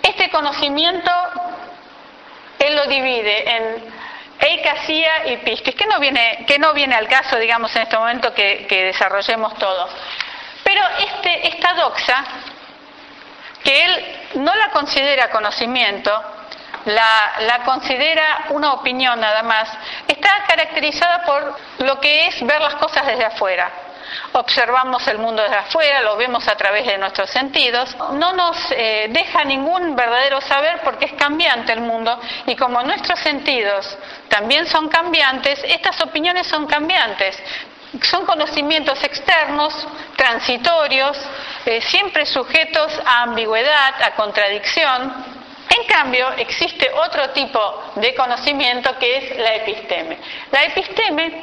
[0.02, 1.10] Este conocimiento
[2.58, 3.84] él lo divide en
[4.38, 8.34] Eikasía y Piscis, que no viene, que no viene al caso, digamos, en este momento
[8.34, 9.88] que, desarrollemos todo.
[10.62, 12.24] Pero este, esta doxa,
[13.62, 16.12] que él no la considera conocimiento,
[16.86, 19.68] la, la, considera una opinión nada más,
[20.06, 23.70] está caracterizada por lo que es ver las cosas desde afuera.
[24.32, 29.08] Observamos el mundo desde afuera, lo vemos a través de nuestros sentidos, no nos eh,
[29.10, 32.18] deja ningún verdadero saber porque es cambiante el mundo.
[32.46, 37.36] Y como nuestros sentidos también son cambiantes, estas opiniones son cambiantes.
[38.02, 39.72] Son conocimientos externos,
[40.16, 41.18] transitorios,
[41.64, 45.35] eh, siempre sujetos a ambigüedad, a contradicción,
[45.68, 50.18] en cambio, existe otro tipo de conocimiento que es la episteme.
[50.52, 51.42] La episteme,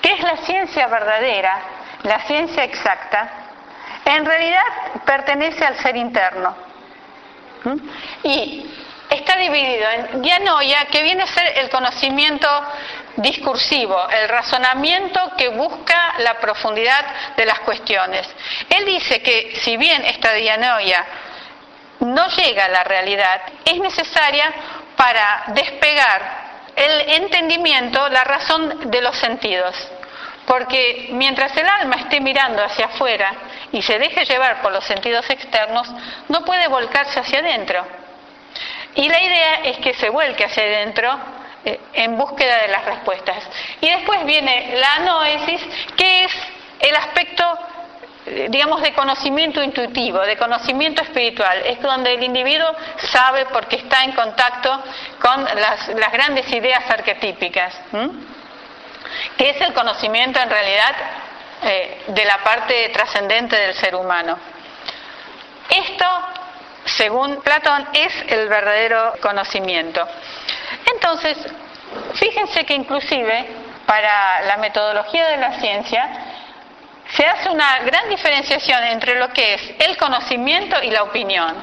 [0.00, 1.60] que es la ciencia verdadera,
[2.04, 3.32] la ciencia exacta,
[4.04, 4.62] en realidad
[5.04, 6.56] pertenece al ser interno.
[7.64, 7.76] ¿Mm?
[8.22, 8.70] Y
[9.10, 12.48] está dividido en dianoia, que viene a ser el conocimiento
[13.16, 18.28] discursivo, el razonamiento que busca la profundidad de las cuestiones.
[18.68, 21.04] Él dice que si bien esta dianoia
[22.00, 24.52] no llega a la realidad, es necesaria
[24.96, 29.74] para despegar el entendimiento, la razón de los sentidos.
[30.46, 33.32] Porque mientras el alma esté mirando hacia afuera
[33.72, 35.88] y se deje llevar por los sentidos externos,
[36.28, 37.86] no puede volcarse hacia adentro.
[38.94, 41.18] Y la idea es que se vuelque hacia adentro
[41.64, 43.44] eh, en búsqueda de las respuestas.
[43.80, 45.62] Y después viene la noesis,
[45.96, 46.32] que es
[46.80, 47.44] el aspecto
[48.48, 51.62] digamos, de conocimiento intuitivo, de conocimiento espiritual.
[51.64, 52.68] Es donde el individuo
[53.12, 54.82] sabe porque está en contacto
[55.20, 57.74] con las, grandes ideas arquetípicas
[59.36, 60.94] que es el conocimiento en realidad
[61.62, 64.38] eh, de la parte trascendente del ser humano.
[65.68, 66.04] Esto,
[66.84, 70.06] según Platón, es el verdadero conocimiento.
[70.92, 71.36] Entonces,
[72.14, 73.46] fíjense que inclusive
[73.86, 76.08] para la metodología de la ciencia
[77.16, 81.54] se hace una gran diferenciación entre lo que es el conocimiento y la opinión.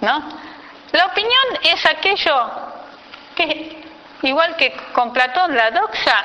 [0.00, 0.22] ¿no?
[0.92, 2.50] La opinión es aquello
[3.34, 3.82] que,
[4.22, 6.24] igual que con Platón, la doxa,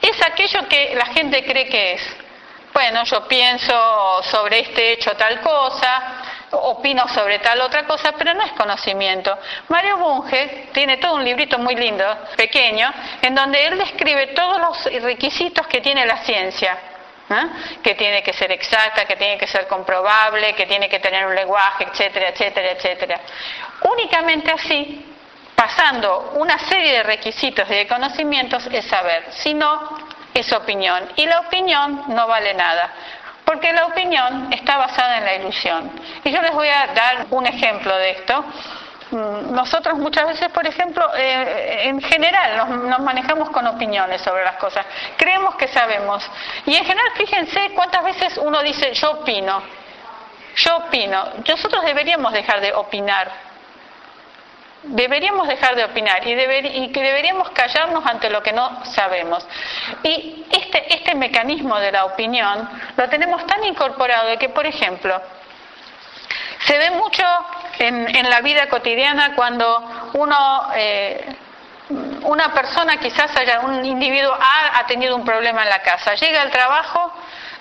[0.00, 2.16] es aquello que la gente cree que es.
[2.72, 8.42] Bueno, yo pienso sobre este hecho tal cosa, opino sobre tal otra cosa, pero no
[8.44, 9.36] es conocimiento.
[9.68, 12.04] Mario Bunge tiene todo un librito muy lindo,
[12.36, 16.78] pequeño, en donde él describe todos los requisitos que tiene la ciencia.
[17.30, 17.78] ¿Eh?
[17.82, 21.34] que tiene que ser exacta, que tiene que ser comprobable, que tiene que tener un
[21.34, 23.20] lenguaje, etcétera, etcétera, etcétera.
[23.82, 25.12] Únicamente así
[25.54, 29.98] pasando una serie de requisitos y de conocimientos es saber, si no,
[30.34, 31.08] es opinión.
[31.16, 32.92] Y la opinión no vale nada,
[33.44, 35.90] porque la opinión está basada en la ilusión.
[36.22, 38.44] Y yo les voy a dar un ejemplo de esto.
[39.10, 44.56] Mm, nosotros muchas veces, por ejemplo, eh, en general nos, manejamos con opiniones sobre las
[44.56, 44.84] cosas.
[45.16, 46.28] Creemos que sabemos.
[46.64, 49.62] Y en general, fíjense cuántas veces uno dice yo opino.
[50.56, 51.24] Yo opino.
[51.46, 53.46] Nosotros deberíamos dejar de opinar
[54.88, 59.44] deberíamos dejar de opinar y, y, que deberíamos callarnos ante lo que no sabemos.
[60.04, 65.20] Y este, este mecanismo de la opinión lo tenemos tan incorporado de que, por ejemplo,
[66.66, 67.22] se ve mucho
[67.78, 71.24] en, la vida cotidiana cuando uno, eh,
[72.22, 76.42] una persona quizás haya, un individuo ha, ha tenido un problema en la casa, llega
[76.42, 77.12] al trabajo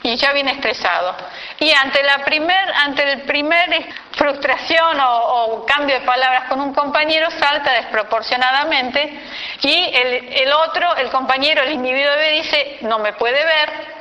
[0.01, 1.15] y ya viene estresado.
[1.59, 7.29] Y ante la primer, ante el primer frustración o, cambio de palabras con un compañero
[7.31, 9.19] salta desproporcionadamente
[9.61, 13.94] y el, el otro, el compañero, el individuo dice no me puede ver,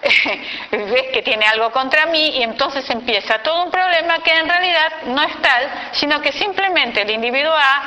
[0.70, 4.92] ves que tiene algo contra mí y entonces empieza todo un problema que en realidad
[5.06, 7.82] no es tal, sino que simplemente el individuo A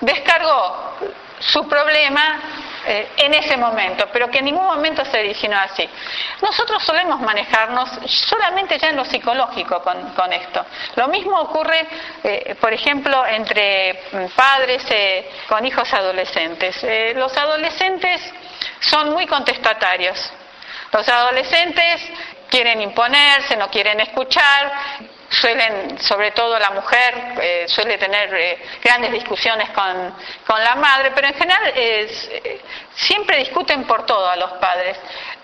[0.00, 0.96] descargó
[1.38, 2.40] su problema
[2.86, 5.88] eh, en ese momento, pero que en ningún momento se originó así.
[6.42, 10.66] Nosotros solemos manejarnos solamente ya en lo psicológico con, esto.
[10.96, 11.86] Lo mismo ocurre,
[12.22, 14.02] eh, por ejemplo, entre
[14.36, 16.84] padres eh, con hijos adolescentes.
[17.14, 18.20] los adolescentes
[18.80, 20.32] son muy contestatarios.
[20.94, 22.02] Los adolescentes
[22.48, 24.72] quieren imponerse, no quieren escuchar,
[25.28, 30.14] suelen, sobre todo la mujer, eh, suele tener eh, grandes discusiones con,
[30.46, 32.60] con, la madre, pero en general eh,
[32.94, 34.96] siempre discuten por todo a los padres.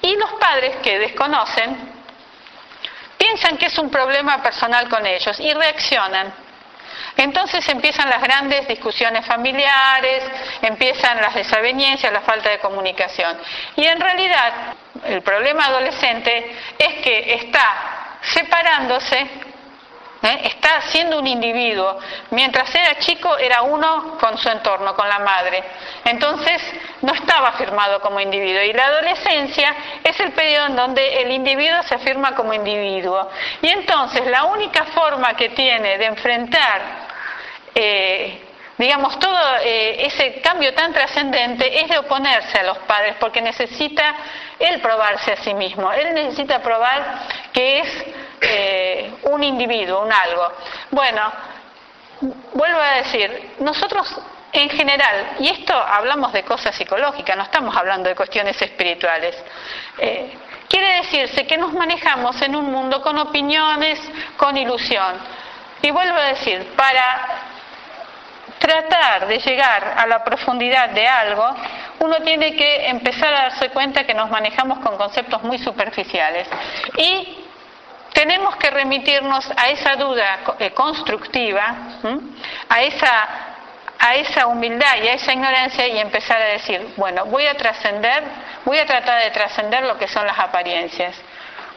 [0.03, 1.95] Y los padres que desconocen
[3.19, 6.33] piensan que es un problema personal con ellos y reaccionan.
[7.21, 10.25] Entonces empiezan las grandes discusiones familiares,
[10.63, 13.37] empiezan las desavenencias, la falta de comunicación.
[13.77, 19.51] Y en realidad el problema adolescente es que está separándose
[20.23, 20.41] ¿eh?
[20.45, 21.99] está siendo un individuo.
[22.31, 25.63] Mientras era chico era uno con su entorno, con la madre.
[26.05, 26.63] Entonces
[27.03, 28.63] no estaba firmado como individuo.
[28.63, 33.29] Y la adolescencia es el periodo en donde el individuo se afirma como individuo.
[33.63, 37.00] Y entonces la única forma que tiene de enfrentar
[37.75, 38.41] eh,
[38.79, 44.15] digamos, todo eh, ese cambio tan trascendente es de oponerse a los padres, porque necesita
[44.59, 47.21] él probarse a sí mismo, él necesita probar
[47.53, 48.05] que es
[48.41, 50.53] eh, un individuo, un algo.
[50.91, 51.33] Bueno,
[52.55, 54.21] vuelvo a decir, nosotros
[54.53, 59.37] en general, y esto hablamos de cosas psicológicas, no estamos hablando de cuestiones espirituales,
[60.69, 64.01] quiere decirse que nos manejamos en un mundo con opiniones,
[64.37, 65.19] con ilusión.
[65.83, 67.50] Y vuelvo a decir, para
[68.61, 71.57] tratar de llegar a la profundidad de algo,
[71.99, 76.47] uno tiene que empezar a darse cuenta que nos manejamos con conceptos muy superficiales.
[76.97, 77.47] Y
[78.13, 81.75] tenemos que remitirnos a esa duda eh, constructiva,
[82.69, 83.29] a esa,
[83.99, 88.25] a esa humildad y a esa ignorancia y empezar a decir, bueno, voy a trascender,
[88.65, 91.17] voy a tratar de trascender lo que son las apariencias,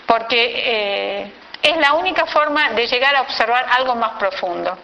[0.06, 4.78] porque eh, es la única forma de llegar a observar algo más profundo.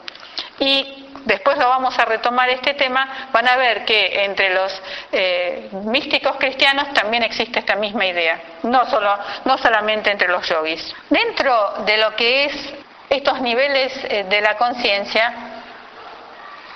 [0.59, 5.69] Y después lo vamos a retomar este tema, van a ver que entre los eh,
[5.71, 10.93] místicos cristianos también existe esta misma idea, no, solo, no solamente entre los yogis.
[11.09, 12.73] Dentro de lo que es
[13.09, 15.33] estos niveles eh, de la conciencia,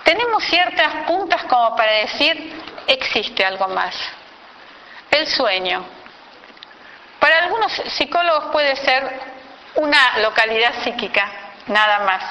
[0.03, 3.95] tenemos ciertas puntas como para decir existe algo más.
[5.09, 5.85] El sueño.
[7.19, 9.19] Para algunos psicólogos puede ser
[9.75, 11.31] una localidad psíquica,
[11.67, 12.23] nada más.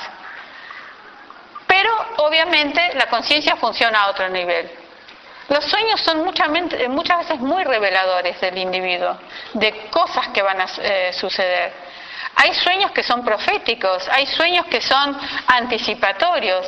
[1.83, 4.71] Pero obviamente la conciencia funciona a otro nivel.
[5.49, 9.19] Los sueños son muchas veces muy reveladores del individuo,
[9.55, 11.73] de cosas que van a eh, suceder.
[12.37, 15.19] Hay sueños que son proféticos, hay sueños que son
[15.49, 16.65] anticipatorios,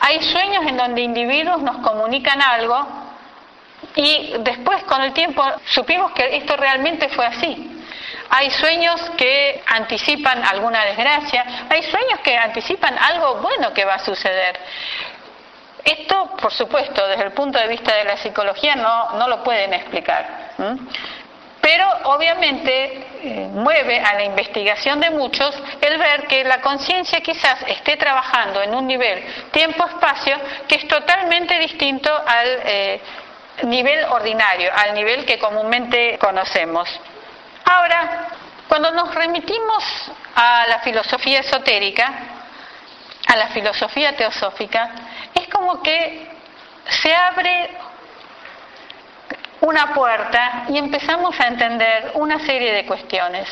[0.00, 2.84] hay sueños en donde individuos nos comunican algo
[3.94, 7.75] y después con el tiempo supimos que esto realmente fue así.
[8.30, 13.98] Hay sueños que anticipan alguna desgracia, hay sueños que anticipan algo bueno que va a
[13.98, 14.58] suceder.
[15.84, 19.72] Esto, por supuesto, desde el punto de vista de la psicología no, no lo pueden
[19.72, 20.54] explicar.
[21.60, 27.60] Pero obviamente eh, mueve a la investigación de muchos el ver que la conciencia quizás
[27.66, 30.36] esté trabajando en un nivel tiempo-espacio
[30.68, 33.00] que es totalmente distinto al eh,
[33.64, 36.88] nivel ordinario, al nivel que comúnmente conocemos.
[37.66, 38.28] Ahora,
[38.68, 39.84] cuando nos remitimos
[40.34, 42.12] a la filosofía esotérica,
[43.26, 44.90] a la filosofía teosófica,
[45.34, 46.28] es como que
[46.88, 47.70] se abre
[49.60, 53.48] una puerta y empezamos a entender una serie de cuestiones.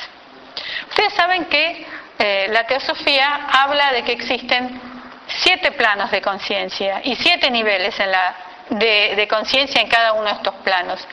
[0.88, 1.86] Ustedes saben que
[2.18, 4.80] eh, la teosofía habla de que existen
[5.26, 8.34] siete planos de conciencia y siete niveles en la
[8.70, 11.06] de, conciencia en cada uno de estos planos.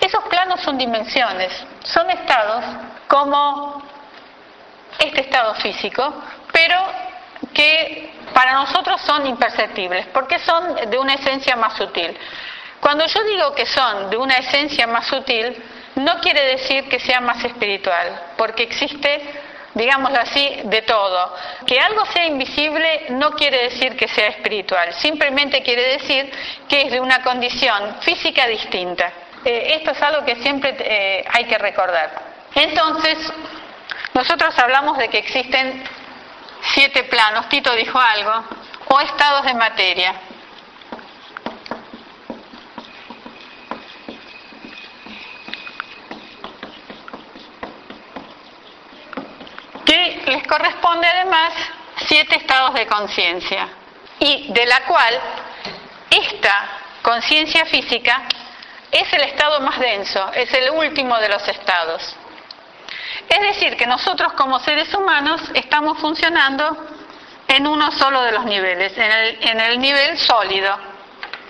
[0.00, 1.52] Esos planos son dimensiones,
[1.84, 2.64] son estados
[3.08, 3.82] como
[4.98, 6.14] este estado físico,
[6.52, 6.76] pero
[7.52, 12.16] que para nosotros son imperceptibles, porque son de una esencia más sutil.
[12.80, 15.62] Cuando yo digo que son de una esencia más sutil,
[15.96, 19.45] no quiere decir que sea más espiritual, porque existe
[19.76, 21.36] digámoslo así, de todo.
[21.66, 26.32] Que algo sea invisible no quiere decir que sea espiritual, simplemente quiere decir
[26.68, 29.12] que es de una condición física distinta.
[29.44, 32.10] Eh, esto es algo que siempre eh, hay que recordar.
[32.54, 33.18] Entonces,
[34.14, 35.84] nosotros hablamos de que existen
[36.74, 38.44] siete planos, Tito dijo algo,
[38.88, 40.14] o estados de materia.
[50.26, 51.52] Les corresponde además
[52.06, 53.68] siete estados de conciencia
[54.18, 55.20] y de la cual
[56.10, 56.68] esta
[57.02, 58.22] conciencia física
[58.90, 62.16] es el estado más denso, es el último de los estados.
[63.28, 66.76] Es decir, que nosotros como seres humanos estamos funcionando
[67.48, 70.76] en uno solo de los niveles, en el, en el nivel sólido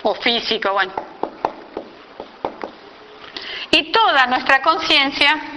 [0.03, 0.93] o físico, bueno.
[3.71, 5.56] Y toda nuestra conciencia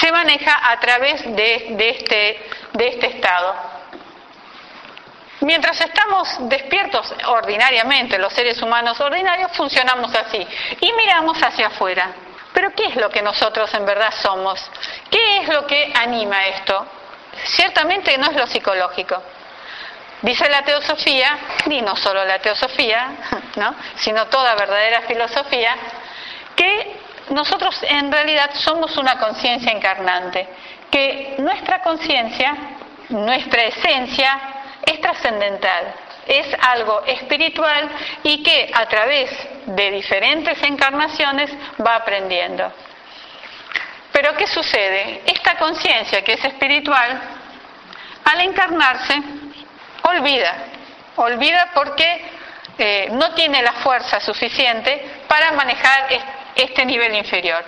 [0.00, 3.54] se maneja a través de, este, de este estado.
[5.40, 10.46] Mientras estamos despiertos ordinariamente, los seres humanos ordinarios, funcionamos así
[10.80, 12.10] y miramos hacia afuera.
[12.52, 14.60] Pero ¿qué es lo que nosotros en verdad somos?
[15.10, 16.86] ¿Qué es lo que anima esto?
[17.44, 19.22] Ciertamente no es lo psicológico.
[20.22, 23.10] Dice la teosofía, y no solo la teosofía,
[23.56, 23.74] ¿no?
[23.96, 25.76] sino toda verdadera filosofía,
[26.56, 30.48] que nosotros en realidad somos una conciencia encarnante,
[30.90, 32.54] que nuestra conciencia,
[33.10, 34.40] nuestra esencia,
[34.84, 35.94] es trascendental,
[36.26, 37.90] es algo espiritual
[38.22, 39.30] y que a través
[39.66, 41.50] de diferentes encarnaciones
[41.84, 42.72] va aprendiendo.
[44.12, 45.22] Pero ¿qué sucede?
[45.26, 47.20] Esta conciencia que es espiritual,
[48.24, 49.14] al encarnarse,
[50.02, 50.54] olvida,
[51.16, 52.22] olvida porque
[52.78, 56.08] eh, no tiene la fuerza suficiente para manejar
[56.58, 57.64] este nivel inferior.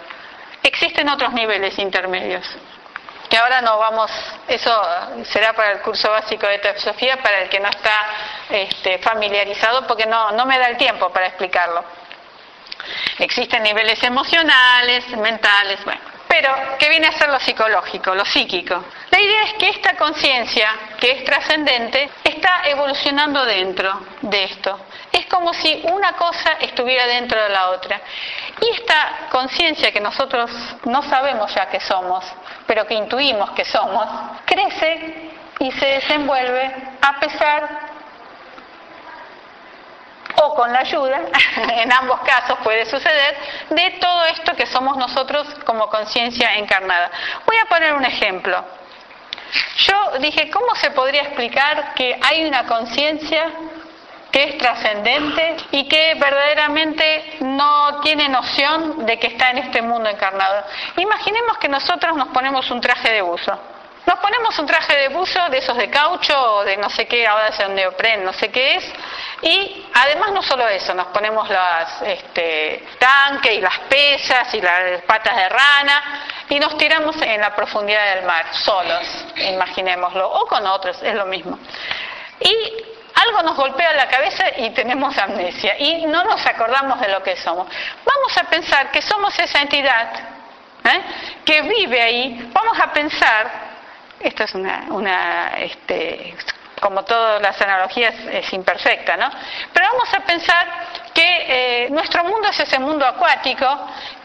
[0.62, 2.46] Existen otros niveles intermedios,
[3.28, 4.10] que ahora no vamos,
[4.48, 4.70] eso
[5.24, 8.06] será para el curso básico de teosofía, para el que no está
[8.50, 11.84] este, familiarizado, porque no, no me da el tiempo para explicarlo.
[13.18, 16.09] Existen niveles emocionales, mentales, bueno.
[16.30, 18.84] Pero, ¿qué viene a ser lo psicológico, lo psíquico?
[19.10, 20.70] La idea es que esta conciencia,
[21.00, 24.78] que es trascendente, está evolucionando dentro de esto.
[25.10, 28.00] Es como si una cosa estuviera dentro de la otra.
[28.60, 30.52] Y esta conciencia que nosotros
[30.84, 32.24] no sabemos ya que somos,
[32.64, 34.06] pero que intuimos que somos,
[34.44, 36.72] crece y se desenvuelve
[37.02, 37.89] a pesar
[40.36, 41.20] o con la ayuda,
[41.56, 43.36] en ambos casos puede suceder,
[43.70, 47.10] de todo esto que somos nosotros como conciencia encarnada.
[47.46, 48.64] Voy a poner un ejemplo.
[49.78, 53.50] Yo dije, ¿cómo se podría explicar que hay una conciencia
[54.30, 60.08] que es trascendente y que verdaderamente no tiene noción de que está en este mundo
[60.08, 60.64] encarnado.
[60.96, 63.58] Imaginemos que nosotros nos ponemos un traje de buzo.
[64.10, 67.46] Nos ponemos un traje de buzo de esos de caucho de no sé qué, ahora
[67.46, 68.92] es un neopren, no sé qué es,
[69.40, 75.02] y además no solo eso, nos ponemos las este, tanques y las pesas y las
[75.02, 80.66] patas de rana y nos tiramos en la profundidad del mar, solos, imaginémoslo, o con
[80.66, 81.56] otros, es lo mismo.
[82.40, 82.84] Y
[83.14, 87.36] algo nos golpea la cabeza y tenemos amnesia y no nos acordamos de lo que
[87.36, 87.68] somos.
[88.04, 90.10] Vamos a pensar que somos esa entidad
[90.82, 91.00] ¿eh?
[91.44, 93.69] que vive ahí, vamos a pensar,
[94.20, 96.34] esto es una, este,
[96.80, 99.30] como todas las analogías es imperfecta, ¿no?
[99.72, 100.68] Pero vamos a pensar
[101.14, 103.66] que eh, nuestro mundo es ese mundo acuático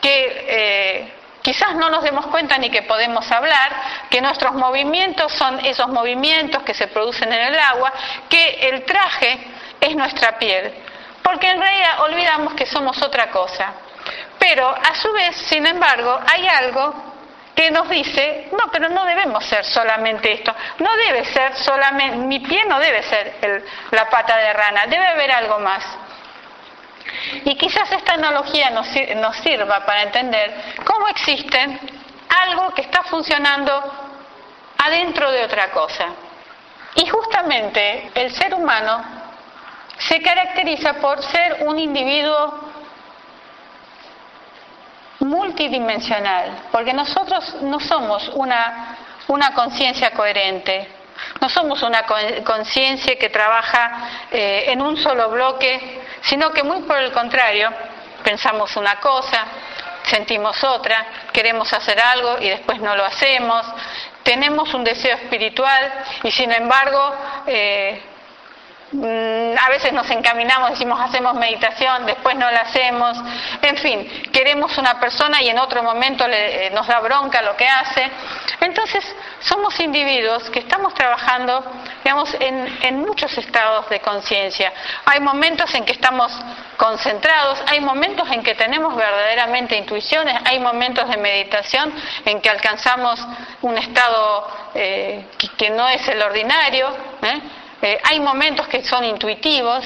[0.02, 3.72] que eh, quizás no nos demos cuenta ni que podemos hablar,
[4.10, 7.93] que nuestros movimientos son esos movimientos que se producen en el agua,
[8.30, 9.39] que el traje
[9.80, 10.74] es nuestra piel,
[11.22, 13.74] porque en realidad olvidamos que somos otra cosa.
[14.39, 17.14] Pero a su vez, sin embargo, hay algo
[17.56, 22.39] que nos dice, no, pero no debemos ser solamente esto, no debe ser solamente, mi
[22.41, 25.84] pie no debe ser la pata de rana, debe haber algo más.
[27.45, 28.88] Y quizás esta analogía nos,
[29.38, 30.53] sirva para entender
[30.84, 31.80] cómo existe
[32.43, 34.12] algo que está funcionando
[34.78, 36.08] adentro de otra cosa.
[36.95, 39.03] Y justamente el ser humano
[39.97, 42.75] se caracteriza por ser un individuo
[45.26, 48.98] multidimensional, porque nosotros no somos una,
[49.28, 50.90] una conciencia coherente,
[51.40, 52.04] No somos una
[52.44, 57.72] conciencia que trabaja eh, en un solo bloque, sino que muy por el contrario,
[58.24, 59.46] pensamos una cosa,
[60.04, 63.66] sentimos otra, queremos hacer algo y después no lo hacemos,
[64.24, 67.16] tenemos un deseo espiritual y sin embargo
[67.48, 68.02] eh,
[68.94, 73.18] a veces nos encaminamos, decimos hacemos meditación, después no la hacemos,
[73.62, 77.68] en fin, queremos una persona y en otro momento eh, nos da bronca lo que
[77.68, 78.10] hace.
[78.62, 79.04] Entonces,
[79.40, 81.64] somos individuos que estamos trabajando,
[82.04, 84.72] digamos, en, en muchos estados de conciencia.
[85.06, 86.32] Hay momentos en que estamos
[86.78, 91.94] concentrados, hay momentos en que tenemos verdaderamente intuiciones, hay momentos de meditación
[92.26, 93.20] en que alcanzamos
[93.62, 95.26] un estado eh,
[95.58, 96.90] que, no es el ordinario.
[97.22, 97.42] ¿eh?
[97.82, 99.84] Eh, hay momentos que son intuitivos,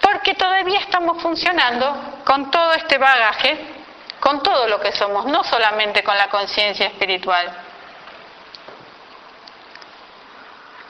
[0.00, 3.58] porque todavía estamos funcionando con todo este bagaje,
[4.20, 7.50] con todo lo que somos, no solamente con la conciencia espiritual.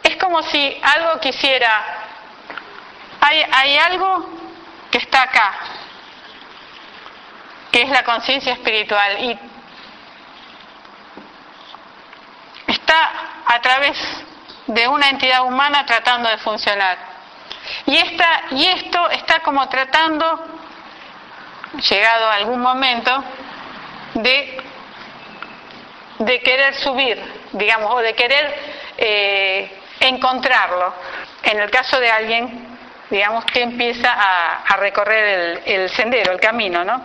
[0.03, 1.83] Es como si algo quisiera,
[3.21, 4.29] hay, hay algo
[4.91, 5.55] que está acá,
[7.73, 9.39] que es la conciencia espiritual, y
[12.67, 13.11] está
[13.47, 13.97] a través
[14.67, 16.97] de una entidad humana tratando de funcionar.
[17.87, 20.47] Y, esta, y esto está como tratando,
[21.89, 23.25] llegado a algún momento,
[24.15, 24.63] de,
[26.19, 27.21] de querer subir,
[27.53, 28.55] digamos, o de querer
[28.97, 30.95] eh, encontrarlo.
[31.43, 32.79] En el caso de alguien,
[33.11, 37.05] digamos, que empieza a, recorrer el, el, sendero, el camino, ¿no?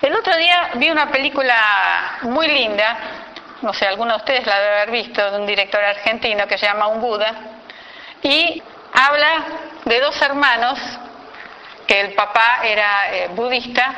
[0.00, 3.25] El otro día vi una película muy linda
[3.62, 6.66] no sé, alguno de ustedes la debe haber visto, de un director argentino que se
[6.66, 7.32] llama Un Buda,
[8.22, 9.44] y habla
[9.84, 10.78] de dos hermanos,
[11.86, 13.94] que el papá era eh, budista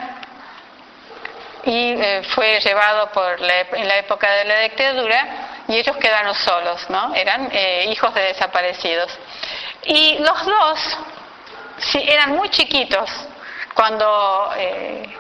[1.65, 5.27] y eh, fue llevado por en la época de la dictadura
[5.67, 7.15] y ellos quedaron solos, ¿no?
[7.15, 9.19] Eran eh, hijos de desaparecidos.
[9.85, 10.99] Y los dos
[11.79, 13.11] sí, eran muy chiquitos
[13.75, 14.51] cuando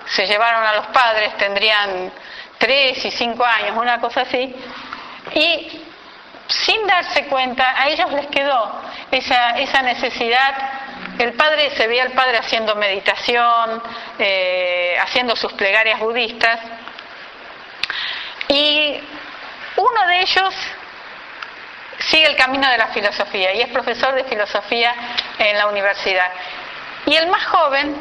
[0.06, 2.12] se llevaron a los padres, tendrían
[2.58, 4.54] tres y cinco años, una cosa así,
[5.34, 5.82] y
[6.48, 8.80] sin darse cuenta, a ellos les quedó
[9.10, 10.54] esa, esa necesidad.
[11.18, 13.82] El padre se veía al padre haciendo meditación,
[14.18, 16.60] eh, haciendo sus plegarias budistas,
[18.48, 19.00] y
[19.76, 20.54] uno de ellos
[21.98, 24.94] sigue el camino de la filosofía y es profesor de filosofía
[25.38, 26.30] en la universidad.
[27.06, 27.94] Y el más joven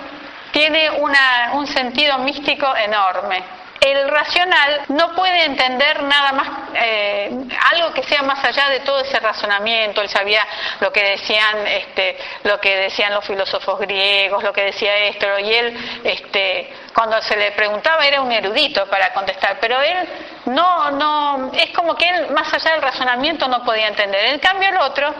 [0.51, 7.31] tiene un sentido místico enorme el racional no puede entender nada más, eh,
[7.71, 10.01] algo que sea más allá de todo ese razonamiento.
[10.01, 10.45] Él sabía
[10.79, 15.53] lo que decían, este, lo que decían los filósofos griegos, lo que decía esto, y
[15.53, 20.07] él, este, cuando se le preguntaba, era un erudito para contestar, pero él
[20.45, 24.25] no, no, es como que él, más allá del razonamiento, no podía entender.
[24.25, 25.13] En cambio, el otro,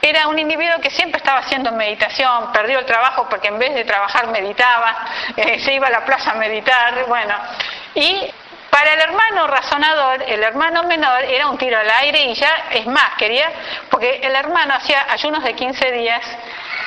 [0.00, 3.84] era un individuo que siempre estaba haciendo meditación, perdió el trabajo porque en vez de
[3.84, 4.96] trabajar meditaba,
[5.36, 7.34] eh, se iba a la plaza a meditar, bueno,
[7.94, 8.30] y
[8.70, 12.86] para el hermano razonador, el hermano menor era un tiro al aire y ya es
[12.86, 13.50] más, quería,
[13.90, 16.22] porque el hermano hacía ayunos de 15 días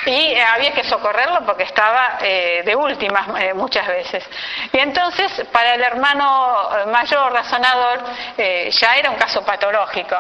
[0.06, 4.24] y había que socorrerlo porque estaba eh, de últimas eh, muchas veces.
[4.72, 8.04] Y entonces, para el hermano mayor razonador,
[8.38, 10.18] ya era un caso patológico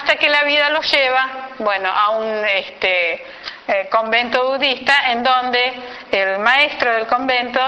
[0.00, 3.24] hasta que la vida lo lleva, bueno, a un este,
[3.68, 5.74] eh, convento budista en donde
[6.10, 7.60] el maestro del convento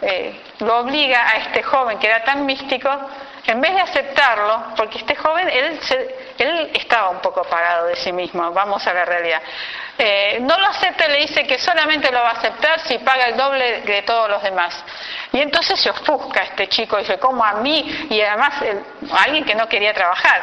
[0.00, 2.90] eh, lo obliga a este joven que era tan místico,
[3.46, 5.80] en vez de aceptarlo, porque este joven, él,
[6.38, 9.40] él estaba un poco parado de sí mismo, vamos a la realidad.
[9.96, 13.26] Eh, no lo acepta y le dice que solamente lo va a aceptar si paga
[13.26, 14.84] el doble de todos los demás.
[15.32, 18.06] Y entonces se ofusca este chico, y dice, ¿cómo a mí?
[18.10, 18.54] Y además
[19.24, 20.42] alguien que no quería trabajar.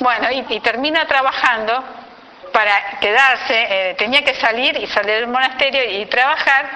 [0.00, 1.84] Bueno, y, termina trabajando
[2.54, 6.70] para quedarse, eh, tenía que salir y salir del monasterio y trabajar.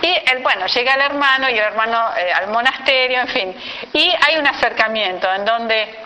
[0.00, 3.54] Y el, bueno, llega el hermano y el hermano eh, al monasterio, en fin.
[3.92, 5.98] Y hay un acercamiento en donde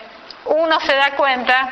[0.43, 1.71] uno se da cuenta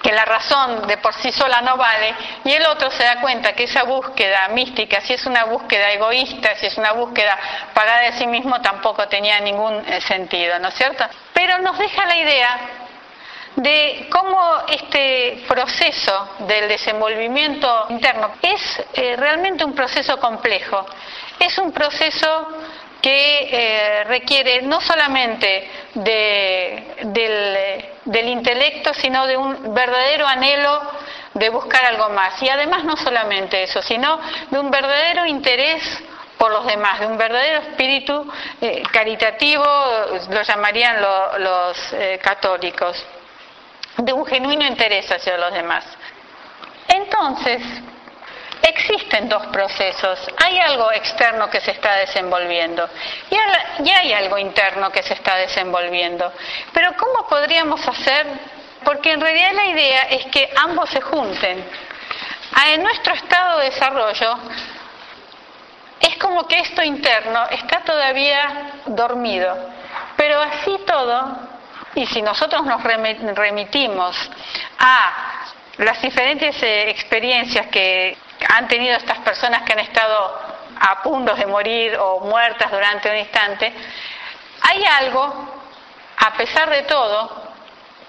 [0.00, 2.14] que la razón de por sí sola no vale,
[2.44, 6.54] y el otro se da cuenta que esa búsqueda mística, si es una búsqueda egoísta,
[6.54, 7.36] si es una búsqueda
[7.74, 11.04] pagada de sí mismo, tampoco tenía ningún eh, sentido, ¿no es cierto?
[11.32, 12.60] Pero nos deja la idea
[13.56, 20.86] de cómo este proceso del desenvolvimiento interno es eh, realmente un proceso complejo,
[21.38, 22.48] es un proceso
[23.02, 30.80] que eh, requiere no solamente del, del intelecto, sino de un verdadero anhelo
[31.34, 32.40] de buscar algo más.
[32.42, 35.82] Y además no solamente eso, sino de un verdadero interés
[36.38, 39.64] por los demás, de un verdadero espíritu eh, caritativo,
[40.30, 41.02] lo llamarían
[41.38, 43.04] los católicos.
[43.98, 45.84] De un genuino interés hacia los demás.
[46.88, 47.62] Entonces,
[48.62, 50.18] existen dos procesos.
[50.44, 52.88] Hay algo externo que se está desenvolviendo
[53.80, 56.32] y hay algo interno que se está desenvolviendo.
[56.72, 58.26] Pero ¿cómo podríamos hacer?
[58.84, 61.64] Porque en realidad la idea es que ambos se junten.
[62.54, 64.38] Ah, en nuestro estado de desarrollo
[66.00, 69.56] es como que esto interno está todavía dormido,
[70.16, 71.51] pero así todo,
[71.94, 74.30] y si nosotros nos remitimos
[74.78, 75.12] a
[75.78, 78.16] las diferentes eh, experiencias que
[78.48, 80.40] han tenido estas personas que han estado
[80.80, 83.72] a punto de morir o muertas durante un instante,
[84.62, 85.62] hay algo,
[86.18, 87.42] a pesar de todo,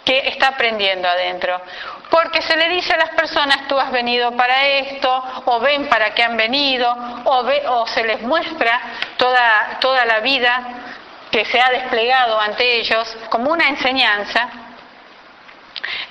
[0.04, 1.62] que está aprendiendo adentro.
[2.10, 6.14] Porque se le dice a las personas, tú has venido para esto, o ven para
[6.14, 6.92] qué han venido,
[7.26, 8.82] o, o se les muestra
[9.18, 10.93] toda, toda la vida
[11.34, 14.50] que se ha desplegado ante ellos como una enseñanza.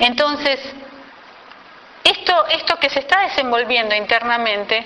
[0.00, 0.58] Entonces,
[2.02, 4.84] esto, esto que se está desenvolviendo internamente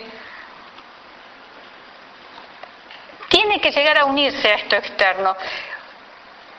[3.29, 5.35] tiene que llegar a unirse a esto externo.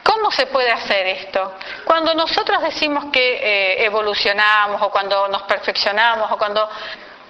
[0.01, 1.53] ¿Cómo se puede hacer esto?
[1.85, 6.67] Cuando nosotros decimos que eh, evolucionamos o cuando nos perfeccionamos o cuando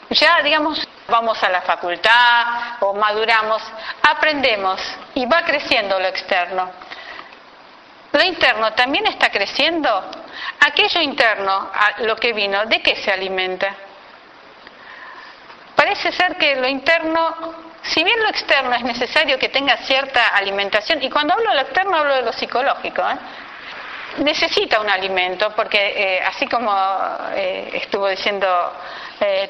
[0.10, 3.62] ya, digamos, vamos a la facultad o maduramos,
[4.02, 4.82] aprendemos
[5.16, 6.72] y va creciendo lo externo.
[8.12, 9.90] Lo interno también está creciendo.
[10.66, 13.76] Aquello interno, lo que vino, ¿de qué se alimenta?
[15.76, 21.02] Parece ser que lo interno si bien lo externo es necesario que tenga cierta alimentación,
[21.02, 23.18] y cuando hablo de lo externo hablo de lo psicológico, ¿eh?
[24.18, 26.74] necesita un alimento, porque eh, así como
[27.34, 28.48] eh, estuvo diciendo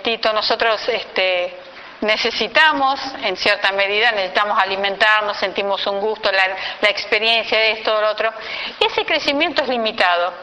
[0.04, 1.58] Tito, nosotros este,
[2.02, 6.48] necesitamos, en cierta medida, necesitamos alimentarnos, sentimos un gusto, la,
[6.82, 8.32] la experiencia de esto o lo otro,
[8.80, 10.34] ese crecimiento es limitado.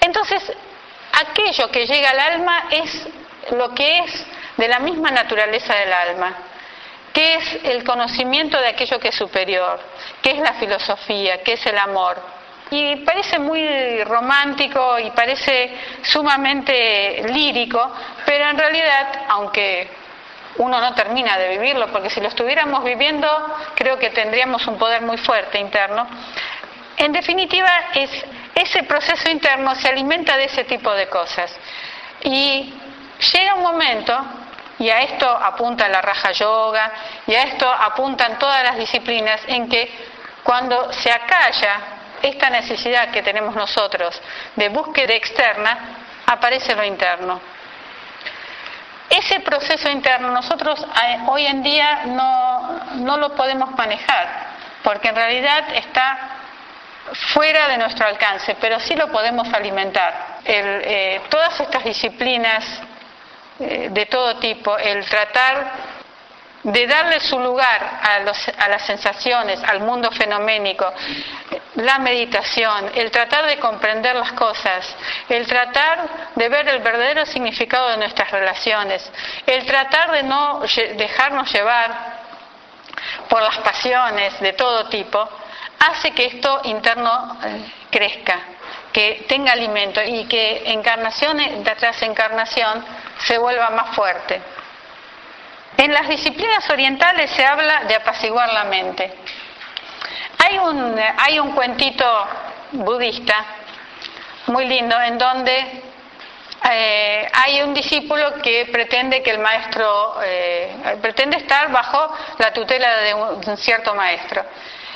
[0.00, 0.52] Entonces,
[1.12, 3.08] aquello que llega al alma es
[3.52, 6.36] lo que es de la misma naturaleza del alma
[7.14, 9.80] qué es el conocimiento de aquello que es superior,
[10.20, 12.20] qué es la filosofía, qué es el amor.
[12.76, 17.92] Y parece muy romántico y parece sumamente lírico,
[18.26, 19.88] pero en realidad, aunque
[20.56, 23.28] uno no termina de vivirlo, porque si lo estuviéramos viviendo,
[23.76, 26.04] creo que tendríamos un poder muy fuerte interno.
[26.96, 28.10] En definitiva, es,
[28.56, 31.56] ese proceso interno se alimenta de ese tipo de cosas.
[32.22, 32.74] Y
[33.32, 34.18] llega un momento
[34.80, 36.90] y a esto apunta la raja yoga,
[37.28, 39.88] y a esto apuntan todas las disciplinas en que
[40.42, 41.93] cuando se acalla
[42.28, 44.20] esta necesidad que tenemos nosotros
[44.56, 45.78] de búsqueda externa,
[46.26, 47.40] aparece lo interno.
[49.10, 54.28] Ese proceso interno nosotros eh, hoy en día no, no lo podemos manejar,
[54.82, 56.18] porque en realidad está
[57.34, 60.38] fuera de nuestro alcance, pero sí lo podemos alimentar.
[60.44, 62.64] Eh, todas estas disciplinas
[63.60, 65.93] eh, de todo tipo, el tratar
[66.64, 68.16] de darle su lugar a,
[68.64, 70.90] a, las sensaciones, al mundo fenoménico,
[71.76, 74.96] la meditación, el tratar de comprender las cosas,
[75.28, 79.10] el tratar de ver el verdadero significado de nuestras relaciones,
[79.46, 80.62] el tratar de no
[80.96, 82.24] dejarnos llevar
[83.28, 85.28] por las pasiones de todo tipo,
[85.80, 88.40] hace que esto interno eh, crezca,
[88.90, 92.84] que tenga alimento y que encarnación tras encarnación
[93.26, 94.40] se vuelva más fuerte.
[95.76, 99.12] En las disciplinas orientales se habla de apaciguar la mente.
[100.38, 102.04] Hay un, hay un cuentito
[102.72, 103.44] budista
[104.46, 105.82] muy lindo en donde
[106.70, 112.98] eh, hay un discípulo que pretende que el maestro eh, pretende estar bajo la tutela
[112.98, 114.44] de un cierto maestro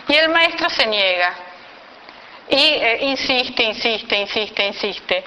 [0.09, 1.35] y el maestro se niega
[2.49, 5.25] y eh, insiste, insiste, insiste, insiste.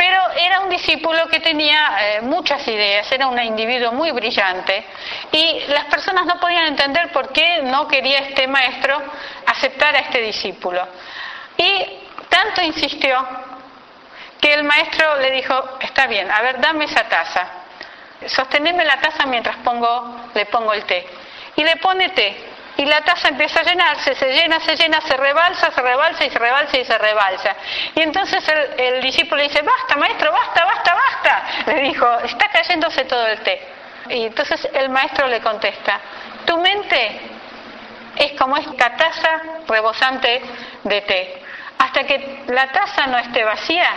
[0.00, 4.82] Pero era un discípulo que tenía eh, muchas ideas, era un individuo muy brillante
[5.30, 8.96] y las personas no podían entender por qué no quería este maestro
[9.44, 10.88] aceptar a este discípulo.
[11.58, 11.84] Y
[12.30, 13.14] tanto insistió
[14.40, 17.46] que el maestro le dijo, está bien, a ver, dame esa taza,
[18.24, 21.06] sosteneme la taza mientras pongo, le pongo el té.
[21.56, 22.49] Y le pone té
[22.80, 26.30] y la taza empieza a llenarse, se llena, se llena, se rebalsa, se rebalsa y
[26.30, 27.54] se rebalsa y se rebalsa.
[27.94, 28.42] Y entonces
[28.78, 31.42] el, discípulo le dice, basta maestro, basta, basta, basta.
[31.66, 33.68] Le dijo, está cayéndose todo el té.
[34.08, 36.00] Y entonces el maestro le contesta,
[36.46, 37.20] tu mente
[38.16, 40.40] es como esta taza rebosante
[40.82, 41.42] de té.
[41.80, 43.90] Hasta que la taza no esté vacía,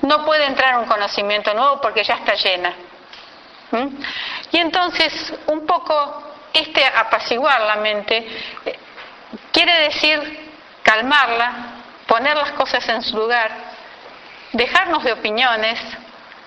[0.00, 2.74] no puede entrar un conocimiento nuevo porque ya está llena.
[3.70, 3.86] ¿Mm?
[4.50, 8.26] Y entonces, un poco este apaciguar la mente
[8.64, 8.78] eh,
[9.52, 10.50] quiere decir
[10.82, 11.52] calmarla,
[12.06, 13.50] poner las cosas en su lugar
[14.52, 15.80] dejarnos de opiniones,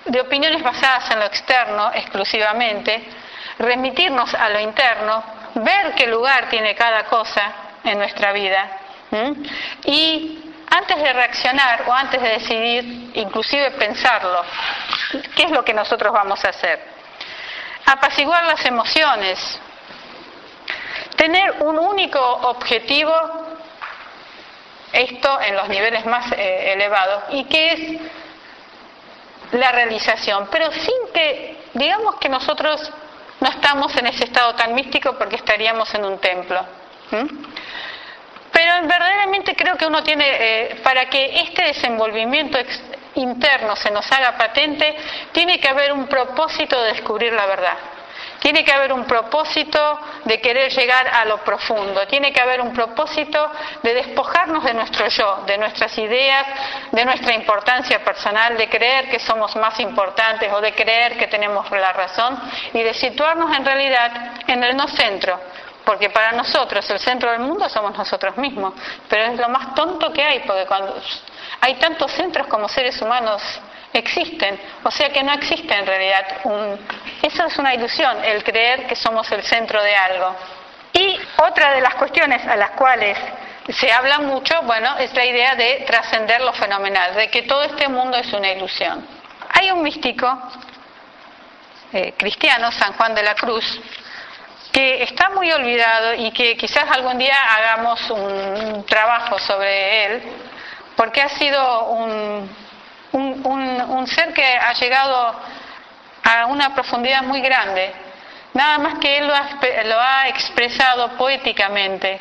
[0.04, 3.04] de opiniones basadas en lo externo exclusivamente,
[3.58, 5.22] remitirnos a lo interno,
[5.56, 7.52] ver qué lugar tiene cada cosa
[7.84, 8.78] en nuestra vida
[9.84, 14.44] y antes de reaccionar o antes de decidir, inclusive pensarlo,
[15.34, 16.80] ¿qué es lo que nosotros vamos a hacer?
[17.86, 19.60] Apaciguar las emociones,
[21.16, 23.12] tener un único objetivo,
[24.92, 28.00] esto en los niveles más eh, elevados, y que es
[29.52, 32.92] la realización, pero sin que, digamos que nosotros
[33.40, 36.64] no estamos en ese estado tan místico porque estaríamos en un templo.
[38.52, 42.58] Pero verdaderamente creo que uno tiene, eh, para que este desenvolvimiento
[43.14, 44.96] interno se nos haga patente,
[45.32, 47.76] tiene que haber un propósito de descubrir la verdad.
[48.40, 52.72] Tiene que haber un propósito de querer llegar a lo profundo, tiene que haber un
[52.72, 53.50] propósito
[53.82, 56.46] de despojarnos de nuestro yo, de nuestras ideas,
[56.92, 61.70] de nuestra importancia personal, de creer que somos más importantes o de creer que tenemos
[61.70, 62.38] la razón
[62.72, 64.10] y de situarnos en realidad
[64.46, 65.40] en el no centro,
[65.84, 68.74] porque para nosotros el centro del mundo somos nosotros mismos,
[69.08, 71.00] pero es lo más tonto que hay, porque cuando
[71.60, 73.42] hay tantos centros como seres humanos
[73.92, 76.78] existen, o sea que no existe en realidad un...
[77.22, 80.36] Eso es una ilusión, el creer que somos el centro de algo.
[80.92, 83.18] Y otra de las cuestiones a las cuales
[83.68, 87.88] se habla mucho, bueno, es la idea de trascender lo fenomenal, de que todo este
[87.88, 89.06] mundo es una ilusión.
[89.52, 90.26] Hay un místico
[91.92, 93.80] eh, cristiano, San Juan de la Cruz,
[94.72, 100.22] que está muy olvidado y que quizás algún día hagamos un trabajo sobre él,
[100.96, 102.65] porque ha sido un,
[103.16, 105.34] un, ser que ha llegado
[106.24, 107.92] a una profundidad muy grande,
[108.54, 109.48] nada más que él lo ha,
[109.84, 112.18] lo ha expresado poéticamente.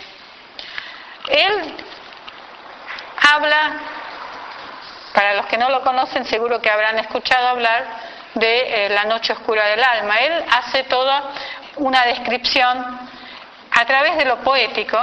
[1.28, 1.76] Él
[3.34, 3.74] habla,
[5.14, 7.86] para los que no lo conocen seguro que habrán escuchado hablar
[8.36, 10.20] de eh, la noche oscura del alma.
[10.20, 11.32] Él hace toda
[11.78, 13.00] una descripción
[13.72, 14.98] a través de lo poético,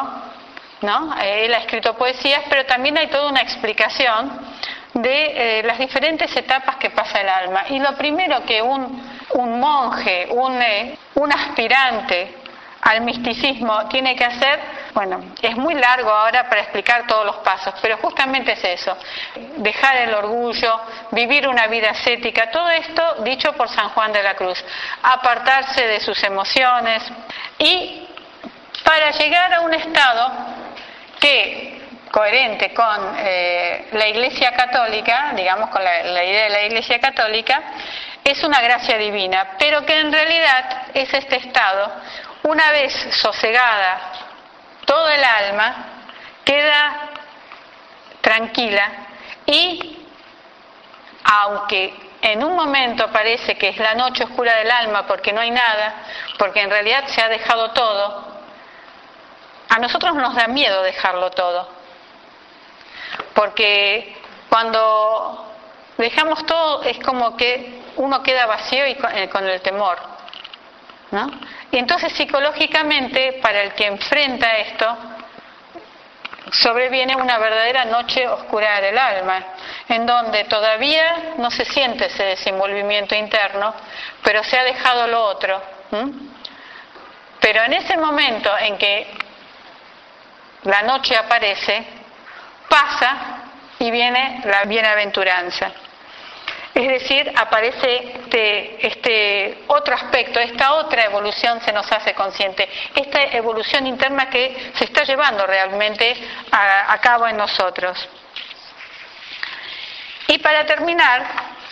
[0.83, 1.15] ¿no?
[1.21, 4.53] Eh, él ha escrito poesías, pero también hay toda una explicación
[4.95, 7.65] de eh, las diferentes etapas que pasa el alma.
[7.69, 12.43] Y lo primero que un, un monje, un, eh, un aspirante
[12.83, 14.59] al misticismo tiene que hacer,
[14.93, 18.97] bueno, es muy largo ahora para explicar todos los pasos, pero justamente es eso,
[19.59, 20.81] dejar el orgullo,
[21.13, 24.63] vivir una vida ascética, todo esto dicho por San Juan de la Cruz,
[25.01, 27.05] apartarse de sus emociones
[27.59, 28.09] y
[28.83, 30.33] para llegar a un estado
[31.21, 31.82] que
[32.13, 37.61] coherente con eh, la Iglesia Católica, digamos con la, idea de la Iglesia Católica,
[38.23, 41.91] es una gracia divina, pero que en realidad es este estado,
[42.43, 43.99] una vez sosegada
[44.85, 45.87] todo el alma,
[46.45, 47.11] queda
[48.21, 48.93] tranquila
[49.47, 50.07] y
[51.25, 55.51] aunque en un momento parece que es la noche oscura del alma porque no hay
[55.51, 55.95] nada,
[56.39, 58.37] porque en realidad se ha dejado todo,
[59.71, 61.82] a nosotros nos da miedo dejarlo todo
[63.35, 64.17] porque
[64.49, 65.53] cuando
[65.99, 69.99] dejamos todo es como que uno queda vacío y con, eh, el temor.
[71.11, 71.31] ¿no?
[71.71, 74.97] Y entonces psicológicamente, para el que enfrenta esto,
[76.51, 79.45] sobreviene una verdadera noche oscura del alma,
[79.89, 83.75] en donde todavía no se siente ese desenvolvimiento interno,
[84.23, 85.63] pero se ha dejado lo otro.
[87.41, 89.07] Pero en ese momento en que
[90.65, 91.85] la noche aparece,
[92.73, 93.17] pasa
[93.79, 95.71] y viene la bienaventuranza.
[96.75, 103.25] Es decir, aparece este, este, otro aspecto, esta otra evolución se nos hace consciente, esta
[103.25, 106.17] evolución interna que se está llevando realmente
[106.51, 108.09] a, a cabo en nosotros.
[110.29, 111.27] Y para terminar,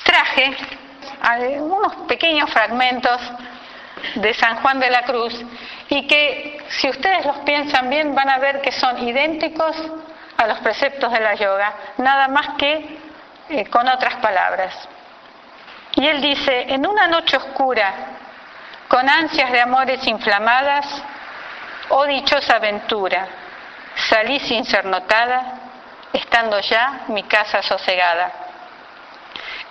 [0.05, 0.55] traje
[1.22, 3.18] algunos pequeños fragmentos
[4.16, 5.34] de San Juan de la Cruz
[5.88, 9.76] y que si ustedes los piensan bien van a ver que son idénticos
[10.41, 12.99] a los preceptos de la yoga, nada más que
[13.51, 14.74] eh, con otras palabras.
[15.93, 17.93] Y él dice, en una noche oscura,
[18.88, 20.86] con ansias de amores inflamadas,
[21.91, 23.28] oh dichosa aventura,
[24.09, 25.59] salí sin ser notada,
[26.11, 28.32] estando ya mi casa sosegada.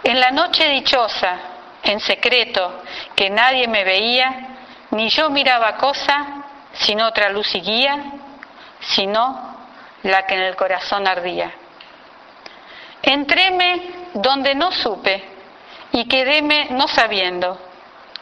[0.04, 1.36] En la noche dichosa,
[1.82, 2.84] en secreto,
[3.16, 4.50] que nadie me veía,
[4.92, 6.44] ni yo miraba cosa,
[6.74, 7.98] sin otra luz y guía,
[8.82, 9.59] sino
[10.04, 11.52] la que en el corazón ardía.
[13.02, 15.24] Entréme donde no supe
[15.92, 17.60] y quedéme no sabiendo,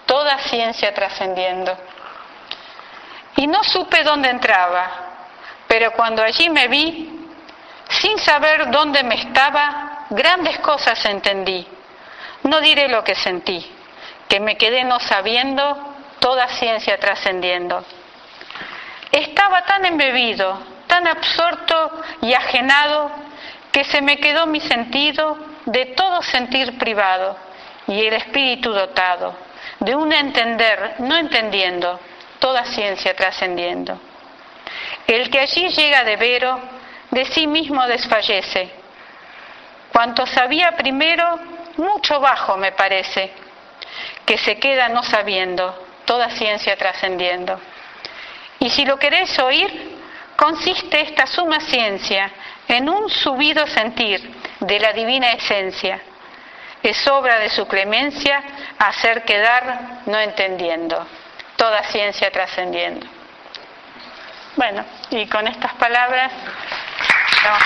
[0.06, 1.78] toda ciencia trascendiendo.
[3.36, 4.90] Y no supe dónde entraba,
[5.68, 7.30] pero cuando allí me vi,
[7.90, 11.68] sin saber dónde me estaba, grandes cosas entendí.
[12.44, 13.66] No diré lo que sentí,
[14.28, 17.84] que me quedé no sabiendo, toda ciencia trascendiendo.
[19.12, 23.12] Estaba tan embebido, tan absorto y ajenado,
[23.72, 27.38] que se me quedó mi sentido de todo sentir privado
[27.88, 29.36] y el espíritu dotado,
[29.80, 32.00] de un entender no entendiendo,
[32.40, 34.00] toda ciencia trascendiendo.
[35.06, 36.60] El que allí llega de vero,
[37.12, 38.72] de sí mismo desfallece.
[39.92, 41.40] Cuanto sabía primero,
[41.78, 43.32] mucho bajo me parece,
[44.26, 47.60] que se queda no sabiendo, toda ciencia trascendiendo.
[48.60, 49.97] Y si lo queréis oír,
[50.38, 52.32] consiste esta suma ciencia
[52.68, 54.22] en un subido sentir
[54.60, 56.00] de la divina esencia.
[56.82, 58.42] Es obra de su clemencia
[58.78, 61.06] hacer quedar no entendiendo,
[61.58, 63.06] toda ciencia trascendiendo.
[64.56, 66.32] Bueno, y con estas palabras
[67.44, 67.64] vamos